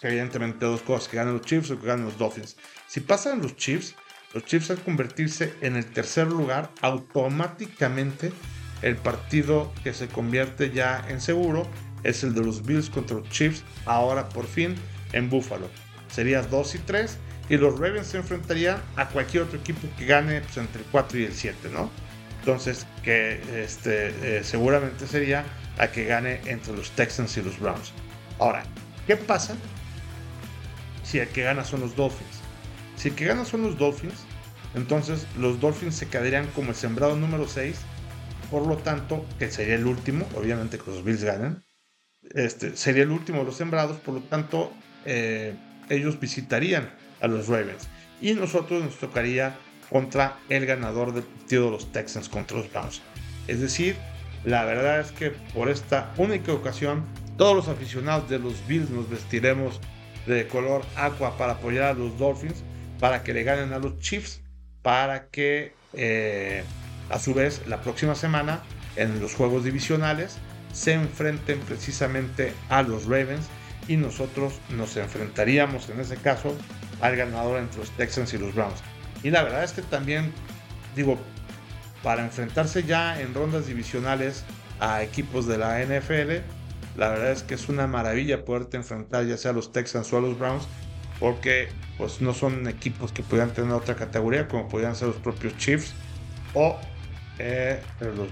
evidentemente 0.01 0.65
dos 0.65 0.81
cosas, 0.81 1.09
que 1.09 1.17
ganen 1.17 1.33
los 1.33 1.45
Chiefs 1.45 1.69
o 1.71 1.79
que 1.79 1.87
ganen 1.87 2.05
los 2.05 2.17
Dolphins. 2.17 2.55
Si 2.87 3.01
pasan 3.01 3.41
los 3.41 3.57
Chiefs, 3.57 3.93
los 4.33 4.45
Chiefs 4.45 4.71
al 4.71 4.79
convertirse 4.79 5.53
en 5.59 5.75
el 5.75 5.85
tercer 5.85 6.27
lugar, 6.27 6.71
automáticamente 6.81 8.31
el 8.81 8.95
partido 8.95 9.73
que 9.83 9.93
se 9.93 10.07
convierte 10.07 10.71
ya 10.71 11.05
en 11.09 11.19
seguro 11.19 11.67
es 12.03 12.23
el 12.23 12.33
de 12.33 12.41
los 12.41 12.65
Bills 12.65 12.89
contra 12.89 13.17
los 13.17 13.29
Chiefs, 13.29 13.63
ahora 13.85 14.29
por 14.29 14.47
fin 14.47 14.75
en 15.11 15.29
Buffalo. 15.29 15.69
Sería 16.09 16.41
2 16.41 16.75
y 16.75 16.79
3 16.79 17.17
y 17.49 17.57
los 17.57 17.77
Ravens 17.77 18.07
se 18.07 18.17
enfrentarían 18.17 18.81
a 18.95 19.09
cualquier 19.09 19.43
otro 19.43 19.59
equipo 19.59 19.89
que 19.97 20.05
gane 20.05 20.39
pues, 20.39 20.55
entre 20.55 20.81
el 20.81 20.87
4 20.89 21.19
y 21.19 21.25
el 21.25 21.33
7, 21.33 21.69
¿no? 21.73 21.91
Entonces, 22.41 22.87
que 23.03 23.39
este, 23.63 24.39
eh, 24.39 24.43
seguramente 24.43 25.05
sería 25.05 25.45
a 25.77 25.91
que 25.91 26.05
gane 26.05 26.41
entre 26.45 26.75
los 26.75 26.89
Texans 26.91 27.37
y 27.37 27.43
los 27.43 27.59
Browns. 27.59 27.93
Ahora, 28.39 28.63
¿qué 29.05 29.15
pasa 29.15 29.55
si 31.03 31.19
el 31.19 31.27
que 31.27 31.43
gana 31.43 31.63
son 31.63 31.81
los 31.81 31.95
Dolphins? 31.95 32.41
Si 32.95 33.09
el 33.09 33.15
que 33.15 33.25
gana 33.25 33.45
son 33.45 33.61
los 33.61 33.77
Dolphins, 33.77 34.25
entonces 34.73 35.27
los 35.37 35.59
Dolphins 35.59 35.93
se 35.95 36.07
quedarían 36.07 36.47
como 36.47 36.71
el 36.71 36.75
sembrado 36.75 37.15
número 37.15 37.47
6, 37.47 37.75
por 38.49 38.65
lo 38.65 38.77
tanto, 38.77 39.23
que 39.37 39.51
sería 39.51 39.75
el 39.75 39.85
último, 39.85 40.27
obviamente 40.35 40.79
que 40.79 40.89
los 40.89 41.03
Bills 41.03 41.23
ganen, 41.23 41.63
este, 42.33 42.75
sería 42.75 43.03
el 43.03 43.11
último 43.11 43.39
de 43.39 43.45
los 43.45 43.55
sembrados, 43.55 43.97
por 43.99 44.15
lo 44.15 44.21
tanto, 44.21 44.73
eh, 45.05 45.53
ellos 45.89 46.19
visitarían 46.19 46.91
a 47.21 47.27
los 47.27 47.47
Ravens. 47.47 47.87
Y 48.19 48.33
nosotros 48.33 48.83
nos 48.83 48.97
tocaría 48.97 49.55
contra 49.91 50.37
el 50.49 50.65
ganador 50.65 51.13
del 51.13 51.23
partido 51.23 51.65
de 51.65 51.71
los 51.71 51.91
Texans 51.91 52.29
contra 52.29 52.57
los 52.57 52.71
Browns. 52.71 53.01
Es 53.47 53.59
decir, 53.59 53.97
la 54.45 54.63
verdad 54.65 55.01
es 55.01 55.11
que 55.11 55.31
por 55.53 55.69
esta 55.69 56.13
única 56.17 56.53
ocasión, 56.53 57.03
todos 57.37 57.55
los 57.55 57.67
aficionados 57.67 58.29
de 58.29 58.39
los 58.39 58.65
Bills 58.67 58.89
nos 58.89 59.09
vestiremos 59.09 59.79
de 60.25 60.47
color 60.47 60.83
aqua 60.95 61.37
para 61.37 61.53
apoyar 61.53 61.83
a 61.83 61.93
los 61.93 62.17
Dolphins, 62.17 62.63
para 62.99 63.21
que 63.23 63.33
le 63.33 63.43
ganen 63.43 63.73
a 63.73 63.79
los 63.79 63.99
Chiefs, 63.99 64.41
para 64.81 65.27
que 65.27 65.73
eh, 65.93 66.63
a 67.09 67.19
su 67.19 67.33
vez 67.33 67.61
la 67.67 67.81
próxima 67.81 68.15
semana 68.15 68.61
en 68.95 69.19
los 69.19 69.35
juegos 69.35 69.63
divisionales 69.63 70.37
se 70.73 70.93
enfrenten 70.93 71.59
precisamente 71.59 72.53
a 72.69 72.81
los 72.81 73.05
Ravens 73.05 73.47
y 73.87 73.97
nosotros 73.97 74.53
nos 74.69 74.95
enfrentaríamos 74.95 75.89
en 75.89 75.99
ese 75.99 76.15
caso 76.15 76.55
al 77.01 77.15
ganador 77.15 77.59
entre 77.59 77.79
los 77.79 77.91
Texans 77.91 78.33
y 78.33 78.37
los 78.37 78.53
Browns. 78.55 78.81
Y 79.23 79.29
la 79.29 79.43
verdad 79.43 79.63
es 79.63 79.73
que 79.73 79.81
también, 79.81 80.31
digo, 80.95 81.17
para 82.03 82.23
enfrentarse 82.23 82.83
ya 82.83 83.21
en 83.21 83.33
rondas 83.33 83.67
divisionales 83.67 84.43
a 84.79 85.03
equipos 85.03 85.47
de 85.47 85.57
la 85.57 85.79
NFL, 85.83 86.43
la 86.97 87.09
verdad 87.09 87.31
es 87.31 87.43
que 87.43 87.53
es 87.53 87.69
una 87.69 87.87
maravilla 87.87 88.43
poderte 88.43 88.77
enfrentar 88.77 89.25
ya 89.25 89.37
sea 89.37 89.51
a 89.51 89.53
los 89.53 89.71
Texans 89.71 90.11
o 90.11 90.17
a 90.17 90.21
los 90.21 90.37
Browns, 90.37 90.67
porque 91.19 91.69
pues 91.97 92.19
no 92.19 92.33
son 92.33 92.67
equipos 92.67 93.11
que 93.11 93.21
pudieran 93.21 93.53
tener 93.53 93.71
otra 93.71 93.95
categoría, 93.95 94.47
como 94.47 94.67
podrían 94.67 94.95
ser 94.95 95.09
los 95.09 95.17
propios 95.17 95.55
Chiefs 95.57 95.93
o 96.53 96.79
eh, 97.37 97.79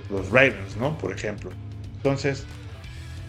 los, 0.10 0.30
Ravens, 0.30 0.76
¿no? 0.78 0.98
Por 0.98 1.12
ejemplo. 1.12 1.52
Entonces, 1.98 2.46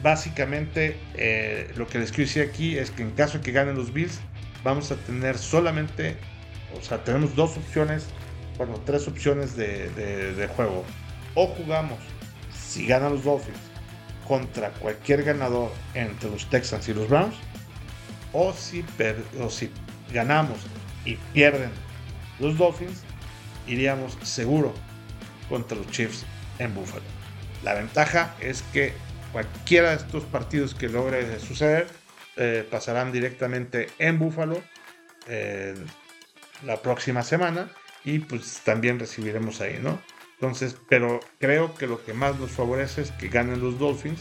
básicamente 0.02 0.96
eh, 1.14 1.70
lo 1.76 1.86
que 1.86 1.98
les 1.98 2.10
quiero 2.10 2.26
decir 2.26 2.48
aquí 2.48 2.78
es 2.78 2.90
que 2.90 3.02
en 3.02 3.10
caso 3.10 3.38
de 3.38 3.44
que 3.44 3.52
ganen 3.52 3.76
los 3.76 3.92
Bills, 3.92 4.18
vamos 4.64 4.90
a 4.90 4.96
tener 4.96 5.36
solamente 5.38 6.16
o 6.76 6.82
sea, 6.82 7.02
tenemos 7.02 7.34
dos 7.34 7.56
opciones, 7.56 8.06
bueno, 8.56 8.80
tres 8.84 9.08
opciones 9.08 9.56
de, 9.56 10.48
juego. 10.56 10.84
O 11.34 11.46
jugamos, 11.48 11.98
si 12.52 12.86
ganan 12.86 13.14
los 13.14 13.24
Dolphins, 13.24 13.58
contra 14.26 14.70
cualquier 14.70 15.24
ganador 15.24 15.72
entre 15.94 16.30
los 16.30 16.48
Texans 16.48 16.88
y 16.88 16.94
los 16.94 17.08
Browns. 17.08 17.34
O 18.32 18.52
si, 18.52 18.84
ganamos 20.12 20.58
y 21.04 21.16
pierden 21.32 21.70
los 22.38 22.56
Dolphins, 22.56 23.02
iríamos 23.66 24.16
seguro 24.22 24.72
contra 25.48 25.76
los 25.76 25.88
Chiefs 25.90 26.24
en 26.58 26.74
Buffalo. 26.74 27.02
La 27.64 27.74
ventaja 27.74 28.34
es 28.40 28.62
que 28.72 28.92
cualquiera 29.32 29.90
de 29.90 29.96
estos 29.96 30.24
partidos 30.24 30.74
que 30.74 30.88
logre 30.88 31.38
suceder 31.40 31.88
eh, 32.36 32.66
pasarán 32.70 33.12
directamente 33.12 33.88
en 33.98 34.18
Buffalo. 34.18 34.62
Eh, 35.26 35.74
la 36.64 36.82
próxima 36.82 37.22
semana 37.22 37.70
y 38.04 38.20
pues 38.20 38.60
también 38.64 38.98
recibiremos 38.98 39.60
ahí, 39.60 39.78
¿no? 39.82 40.00
Entonces, 40.34 40.76
pero 40.88 41.20
creo 41.38 41.74
que 41.74 41.86
lo 41.86 42.02
que 42.02 42.14
más 42.14 42.38
nos 42.38 42.50
favorece 42.50 43.02
es 43.02 43.10
que 43.12 43.28
ganen 43.28 43.60
los 43.60 43.78
Dolphins, 43.78 44.20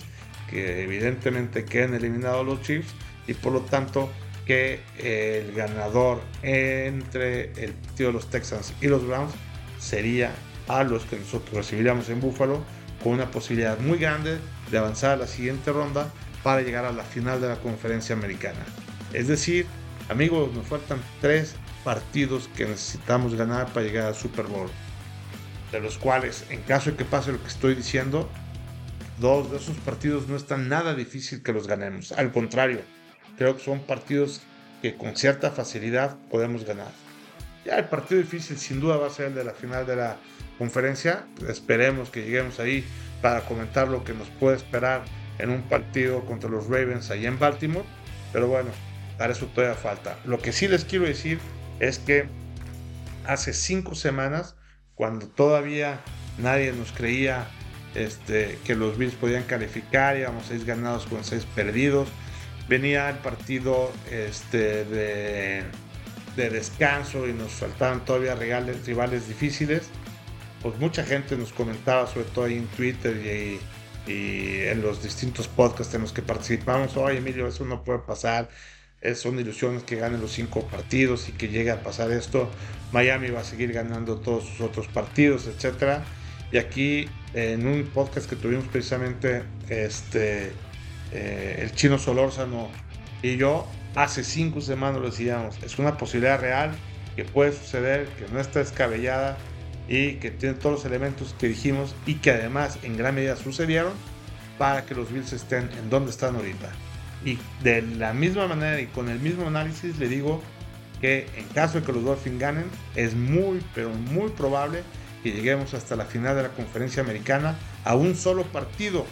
que 0.49 0.84
evidentemente 0.84 1.63
queden 1.63 1.93
eliminados 1.93 2.45
los 2.45 2.62
Chiefs 2.62 2.93
y 3.28 3.34
por 3.34 3.54
lo 3.54 3.62
tanto 3.62 4.10
que 4.45 4.82
el 4.97 5.54
ganador 5.54 6.21
entre 6.41 7.52
el 7.63 7.73
partido 7.73 8.10
de 8.10 8.13
los 8.13 8.30
Texans 8.30 8.73
y 8.82 8.88
los 8.88 9.06
Browns 9.06 9.34
sería 9.80 10.34
a 10.67 10.84
los 10.84 11.06
que 11.06 11.17
nosotros 11.17 11.54
recibiríamos 11.54 12.10
en 12.10 12.19
Buffalo 12.19 12.63
con 13.04 13.13
una 13.13 13.32
posibilidad 13.32 13.80
muy 13.80 13.97
grande 13.97 14.39
de 14.71 14.78
avanzar 14.78 15.12
a 15.12 15.17
la 15.17 15.28
siguiente 15.28 15.71
ronda 15.71 16.12
para 16.43 16.62
llegar 16.62 16.86
a 16.86 16.91
la 16.91 17.04
final 17.04 17.39
de 17.39 17.47
la 17.47 17.56
conferencia 17.58 18.15
americana. 18.15 18.65
Es 19.13 19.28
decir, 19.28 19.65
amigos, 20.10 20.54
nos 20.54 20.67
faltan 20.67 20.99
tres 21.21 21.56
partidos 21.84 22.50
que 22.56 22.65
necesitamos 22.65 23.36
ganar 23.36 23.68
para 23.74 23.86
llegar 23.86 24.08
al 24.08 24.15
Super 24.15 24.46
Bowl. 24.46 24.70
de 25.72 25.80
los 25.80 26.00
cuales, 26.00 26.46
en 26.50 26.62
caso 26.63 26.89
de 26.89 26.98
que 26.98 27.06
pase 27.06 27.32
lo 27.32 27.39
que 27.39 27.48
estoy 27.48 27.76
diciendo, 27.76 28.28
dos 29.20 29.52
de 29.52 29.58
esos 29.58 29.78
partidos 29.78 30.28
no 30.28 30.36
están 30.36 30.68
nada 30.68 30.96
difícil 30.96 31.44
que 31.44 31.54
los 31.54 31.68
ganemos. 31.68 32.12
Al 32.13 32.32
contrario, 32.32 32.82
creo 33.38 33.56
que 33.56 33.63
son 33.63 33.82
partidos 33.82 34.42
que 34.82 34.96
con 34.96 35.15
cierta 35.15 35.52
facilidad 35.52 36.18
podemos 36.32 36.65
ganar. 36.65 36.92
Ya 37.65 37.78
el 37.78 37.86
partido 37.86 38.20
difícil 38.20 38.58
sin 38.58 38.80
duda 38.80 38.98
va 38.98 39.08
a 39.08 39.12
ser 39.12 39.28
el 39.28 39.36
de 39.36 39.44
la 39.44 39.54
final 39.54 39.86
de 39.86 39.96
la 39.96 40.18
conferencia. 40.58 41.26
Esperemos 41.48 42.10
que 42.10 42.24
lleguemos 42.24 42.60
ahí 42.60 42.84
para 43.22 43.42
comentar 43.42 43.89
lo 43.89 44.04
que 44.04 44.13
nos 44.13 44.28
puede 44.30 44.58
esperar 44.58 45.04
en 45.38 45.52
un 45.52 45.62
partido 45.63 46.26
contra 46.26 46.50
los 46.50 46.65
Ravens 46.68 47.12
allá 47.12 47.28
en 47.28 47.38
Baltimore. 47.38 47.86
Pero 48.34 48.48
bueno, 48.48 48.70
para 49.18 49.34
eso 49.34 49.46
todavía 49.48 49.76
falta. 49.76 50.18
Lo 50.26 50.39
que 50.39 50.52
sí 50.52 50.68
les 50.68 50.86
quiero 50.86 51.06
decir 51.06 51.39
es 51.80 52.00
que 52.00 52.28
hace 53.26 53.54
cinco 53.54 53.96
semanas, 53.96 54.56
cuando 54.96 55.28
todavía 55.28 56.02
nadie 56.38 56.74
nos 56.74 56.92
creía 56.92 57.48
este, 57.96 58.58
que 58.65 58.76
los 58.76 58.98
Bills 58.98 59.15
podían 59.15 59.44
calificar, 59.44 60.18
íbamos 60.18 60.46
seis 60.48 60.65
ganados 60.65 61.06
con 61.06 61.24
seis 61.24 61.46
perdidos, 61.56 62.08
venía 62.68 63.10
el 63.10 63.18
partido 63.18 63.92
este, 64.12 64.86
de, 64.86 65.63
descanso 66.36 67.28
y 67.28 67.34
nos 67.34 67.52
faltaban 67.52 68.06
todavía 68.06 68.34
rivales, 68.36 68.86
rivales 68.86 69.28
difíciles, 69.28 69.89
pues 70.62 70.78
mucha 70.80 71.04
gente 71.04 71.36
nos 71.36 71.52
comentaba, 71.52 72.08
sobre 72.08 72.26
todo 72.28 72.46
ahí 72.46 72.58
en 72.58 72.68
Twitter 72.68 73.15
y, 73.18 73.60
en 74.08 74.82
los 74.82 75.04
distintos 75.04 75.48
podcasts 75.48 75.94
en 75.94 76.02
los 76.02 76.12
que 76.13 76.24
participamos, 76.24 76.98
oye 76.98 77.20
Emilio, 77.20 77.46
eso 77.48 77.63
no 77.65 77.84
puede 77.84 78.00
pasar, 78.00 78.50
son 79.16 79.40
ilusiones 79.40 79.84
que 79.84 79.96
ganen 79.96 80.22
los 80.22 80.32
cinco 80.32 80.68
partidos 80.68 81.30
y 81.30 81.32
que 81.32 81.48
llegue 81.48 81.72
a 81.72 81.82
pasar 81.84 82.12
esto, 82.12 82.50
Miami 82.92 83.30
va 83.30 83.42
a 83.42 83.44
seguir 83.44 83.72
ganando 83.72 84.18
todos 84.18 84.46
sus 84.46 84.62
otros 84.62 84.88
partidos, 84.88 85.48
etcétera. 85.48 86.04
Y 86.52 86.58
aquí 86.58 87.08
en 87.34 87.68
un 87.68 87.84
podcast 87.86 88.30
que 88.30 88.36
tuvimos 88.36 88.66
precisamente 88.66 89.44
este 89.70 90.52
eh, 91.12 91.60
el 91.62 91.72
chino 91.74 91.98
Solórzano 91.98 92.70
y 93.22 93.38
yo 93.38 93.68
hace 93.96 94.24
cinco 94.24 94.62
semanas 94.62 95.02
lo 95.02 95.10
decíamos, 95.10 95.58
es 95.64 95.80
una 95.80 95.98
posibilidad 95.98 96.40
real 96.40 96.72
que 97.16 97.26
puede 97.26 97.52
suceder, 97.52 98.08
que 98.10 98.28
no 98.32 98.40
está 98.40 98.60
descabellada 98.60 99.38
y 99.88 100.14
que 100.14 100.32
tiene 100.32 100.56
todos 100.56 100.78
los 100.78 100.86
elementos 100.86 101.36
que 101.40 101.48
dijimos 101.48 101.96
y 102.06 102.16
que 102.16 102.32
además 102.32 102.80
en 102.84 102.98
gran 102.98 103.16
medida 103.16 103.36
sucedieron 103.36 103.94
para 104.58 104.86
que 104.86 104.94
los 104.94 105.12
Bills 105.12 105.34
estén 105.34 105.70
en 105.80 105.90
donde 105.90 106.12
están 106.12 106.36
ahorita. 106.36 106.70
Y 107.26 107.38
de 107.64 107.82
la 107.82 108.14
misma 108.14 108.48
manera 108.48 108.80
y 108.80 108.88
con 108.88 109.10
el 109.10 109.20
mismo 109.20 109.48
análisis 109.48 109.98
le 110.00 110.08
digo 110.08 110.42
que 111.02 111.28
en 111.36 111.46
caso 111.50 111.80
de 111.80 111.86
que 111.86 111.94
los 111.94 112.04
Dolphins 112.04 112.40
ganen, 112.40 112.66
es 112.96 113.14
muy, 113.14 113.62
pero 113.74 113.90
muy 113.90 114.30
probable 114.32 114.84
que 115.24 115.32
lleguemos 115.32 115.74
hasta 115.74 115.96
la 115.96 116.06
final 116.06 116.36
de 116.36 116.44
la 116.44 116.50
conferencia 116.50 117.04
americana 117.04 117.58
a 117.84 117.96
un 117.96 118.16
solo 118.16 118.44
partido 118.44 119.06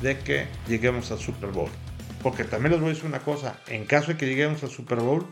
de 0.00 0.18
que 0.18 0.46
lleguemos 0.68 1.10
al 1.10 1.18
Super 1.18 1.50
Bowl. 1.50 1.70
Porque 2.22 2.44
también 2.44 2.72
les 2.72 2.80
voy 2.80 2.90
a 2.90 2.94
decir 2.94 3.08
una 3.08 3.20
cosa, 3.20 3.58
en 3.66 3.84
caso 3.84 4.08
de 4.08 4.16
que 4.16 4.26
lleguemos 4.26 4.62
al 4.62 4.70
Super 4.70 5.00
Bowl, 5.00 5.26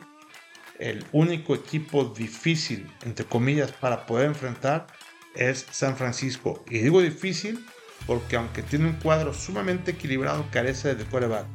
el 0.78 1.04
único 1.12 1.54
equipo 1.54 2.04
difícil, 2.04 2.90
entre 3.02 3.26
comillas, 3.26 3.70
para 3.72 4.06
poder 4.06 4.26
enfrentar 4.26 4.86
es 5.34 5.66
San 5.70 5.96
Francisco. 5.96 6.64
Y 6.68 6.78
digo 6.78 7.00
difícil 7.00 7.64
porque 8.06 8.36
aunque 8.36 8.62
tiene 8.62 8.86
un 8.86 8.94
cuadro 8.94 9.34
sumamente 9.34 9.92
equilibrado, 9.92 10.46
carece 10.50 10.94
de 10.94 11.04
coreback. 11.04 11.46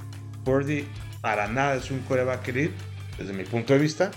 Purdy 0.45 0.87
para 1.19 1.47
nada 1.47 1.75
es 1.75 1.91
un 1.91 1.99
coreback 2.01 2.47
elite, 2.47 2.75
desde 3.17 3.33
mi 3.33 3.43
punto 3.43 3.73
de 3.73 3.79
vista. 3.79 4.11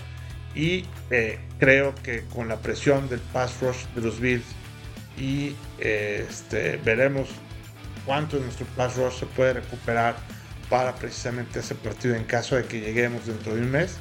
Y 0.55 0.85
eh, 1.09 1.39
creo 1.59 1.93
que 1.95 2.23
con 2.25 2.47
la 2.47 2.57
presión 2.57 3.09
del 3.09 3.19
pass 3.19 3.59
rush 3.61 3.85
de 3.95 4.01
los 4.01 4.19
Bills 4.19 4.45
y 5.17 5.55
eh, 5.79 6.25
este, 6.29 6.77
veremos 6.77 7.29
cuánto 8.05 8.37
de 8.37 8.43
nuestro 8.43 8.65
pass 8.77 8.95
rush 8.95 9.19
se 9.19 9.25
puede 9.25 9.53
recuperar 9.53 10.15
para 10.69 10.95
precisamente 10.95 11.59
ese 11.59 11.75
partido 11.75 12.15
en 12.15 12.23
caso 12.23 12.55
de 12.55 12.65
que 12.65 12.79
lleguemos 12.79 13.25
dentro 13.25 13.55
de 13.55 13.61
un 13.61 13.71
mes. 13.71 13.97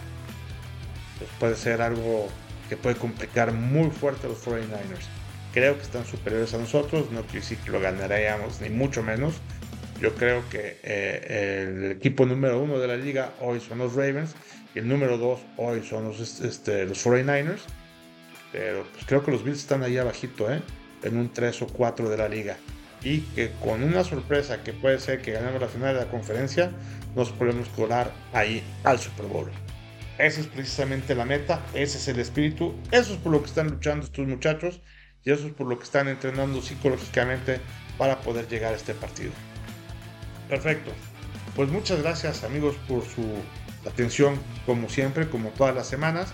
Pues 1.18 1.30
puede 1.40 1.56
ser 1.56 1.82
algo 1.82 2.28
que 2.68 2.76
puede 2.76 2.96
complicar 2.96 3.52
muy 3.52 3.90
fuerte 3.90 4.26
a 4.26 4.30
los 4.30 4.44
49ers. 4.46 5.06
Creo 5.52 5.76
que 5.76 5.82
están 5.82 6.04
superiores 6.04 6.54
a 6.54 6.58
nosotros, 6.58 7.10
no 7.10 7.22
quiere 7.22 7.40
decir 7.40 7.58
que 7.58 7.70
lo 7.70 7.80
ganaríamos, 7.80 8.60
ni 8.60 8.68
mucho 8.68 9.02
menos. 9.02 9.34
Yo 10.00 10.14
creo 10.14 10.48
que 10.48 10.78
eh, 10.82 11.66
el 11.68 11.92
equipo 11.92 12.24
número 12.24 12.62
uno 12.62 12.78
de 12.78 12.86
la 12.86 12.96
liga 12.96 13.32
hoy 13.40 13.60
son 13.60 13.78
los 13.78 13.94
Ravens 13.94 14.34
y 14.74 14.78
el 14.78 14.88
número 14.88 15.18
dos 15.18 15.40
hoy 15.56 15.82
son 15.82 16.04
los, 16.04 16.40
este, 16.40 16.86
los 16.86 17.04
49ers. 17.04 17.60
Pero 18.52 18.86
pues, 18.92 19.04
creo 19.06 19.24
que 19.24 19.30
los 19.30 19.44
Bills 19.44 19.58
están 19.58 19.82
ahí 19.82 19.98
abajito, 19.98 20.50
¿eh? 20.52 20.62
en 21.02 21.16
un 21.16 21.32
3 21.32 21.62
o 21.62 21.66
4 21.66 22.08
de 22.08 22.16
la 22.16 22.28
liga 22.28 22.56
y 23.02 23.20
que 23.20 23.52
con 23.62 23.82
una 23.82 24.04
sorpresa 24.04 24.62
que 24.62 24.72
puede 24.72 24.98
ser 24.98 25.22
que 25.22 25.32
ganemos 25.32 25.60
la 25.60 25.68
final 25.68 25.94
de 25.94 26.00
la 26.00 26.10
conferencia, 26.10 26.72
nos 27.14 27.30
podemos 27.30 27.68
colar 27.68 28.12
ahí 28.32 28.62
al 28.84 28.98
Super 28.98 29.26
Bowl. 29.26 29.50
Esa 30.18 30.40
es 30.40 30.46
precisamente 30.48 31.14
la 31.14 31.24
meta, 31.24 31.64
ese 31.74 31.98
es 31.98 32.08
el 32.08 32.18
espíritu, 32.18 32.74
eso 32.90 33.12
es 33.12 33.18
por 33.18 33.32
lo 33.32 33.40
que 33.40 33.46
están 33.46 33.68
luchando 33.68 34.04
estos 34.04 34.26
muchachos 34.26 34.80
y 35.24 35.30
eso 35.30 35.46
es 35.46 35.52
por 35.52 35.68
lo 35.68 35.78
que 35.78 35.84
están 35.84 36.08
entrenando 36.08 36.60
psicológicamente 36.60 37.60
para 37.96 38.20
poder 38.20 38.48
llegar 38.48 38.72
a 38.72 38.76
este 38.76 38.94
partido. 38.94 39.30
Perfecto. 40.48 40.92
Pues 41.54 41.68
muchas 41.70 42.02
gracias 42.02 42.44
amigos 42.44 42.76
por 42.86 43.04
su 43.04 43.26
atención 43.86 44.38
como 44.66 44.88
siempre, 44.88 45.28
como 45.28 45.50
todas 45.50 45.74
las 45.74 45.86
semanas. 45.86 46.32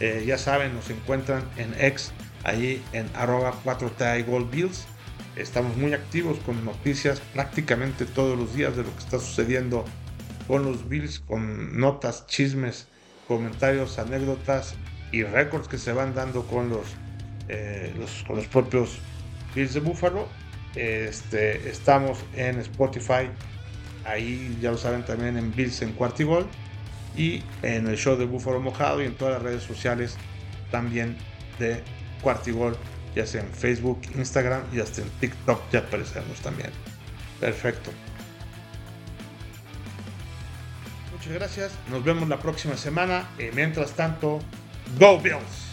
Eh, 0.00 0.24
ya 0.26 0.38
saben, 0.38 0.74
nos 0.74 0.90
encuentran 0.90 1.42
en 1.56 1.74
X, 1.78 2.12
ahí 2.44 2.82
en 2.92 3.08
arroba 3.14 3.54
4T 3.64 4.26
Gold 4.26 4.50
Bills 4.50 4.86
Estamos 5.36 5.76
muy 5.76 5.92
activos 5.92 6.38
con 6.46 6.64
noticias 6.64 7.20
prácticamente 7.34 8.06
todos 8.06 8.38
los 8.38 8.54
días 8.54 8.74
de 8.74 8.84
lo 8.84 8.90
que 8.90 9.00
está 9.00 9.18
sucediendo 9.18 9.84
con 10.46 10.64
los 10.64 10.88
Bills, 10.88 11.20
con 11.20 11.78
notas, 11.78 12.26
chismes, 12.26 12.88
comentarios, 13.28 13.98
anécdotas 13.98 14.76
y 15.12 15.24
récords 15.24 15.68
que 15.68 15.76
se 15.76 15.92
van 15.92 16.14
dando 16.14 16.46
con 16.46 16.70
los, 16.70 16.86
eh, 17.48 17.92
con 18.26 18.36
los 18.36 18.46
propios 18.46 18.98
Bills 19.54 19.74
de 19.74 19.80
Buffalo. 19.80 20.26
Este, 20.74 21.68
estamos 21.68 22.18
en 22.34 22.58
Spotify, 22.60 23.28
ahí 24.06 24.56
ya 24.60 24.70
lo 24.70 24.78
saben 24.78 25.04
también 25.04 25.36
en 25.36 25.54
Bills 25.54 25.82
en 25.82 25.92
Cuartigol 25.92 26.46
y 27.16 27.42
en 27.62 27.86
el 27.86 27.96
show 27.96 28.16
de 28.16 28.24
Buffalo 28.24 28.60
Mojado 28.60 29.02
y 29.02 29.06
en 29.06 29.14
todas 29.14 29.34
las 29.34 29.42
redes 29.42 29.62
sociales 29.62 30.16
también 30.70 31.16
de 31.58 31.82
Cuartigol 32.22 32.76
ya 33.14 33.26
sea 33.26 33.40
en 33.40 33.50
Facebook, 33.50 34.00
Instagram 34.14 34.62
y 34.72 34.80
hasta 34.80 35.00
en 35.00 35.08
TikTok 35.20 35.70
ya 35.72 35.78
aparecemos 35.80 36.38
también. 36.40 36.70
Perfecto. 37.40 37.90
Muchas 41.12 41.32
gracias. 41.32 41.72
Nos 41.90 42.04
vemos 42.04 42.28
la 42.28 42.38
próxima 42.38 42.76
semana. 42.76 43.26
Y 43.38 43.54
mientras 43.54 43.92
tanto, 43.92 44.40
Go 44.98 45.18
Bills. 45.18 45.65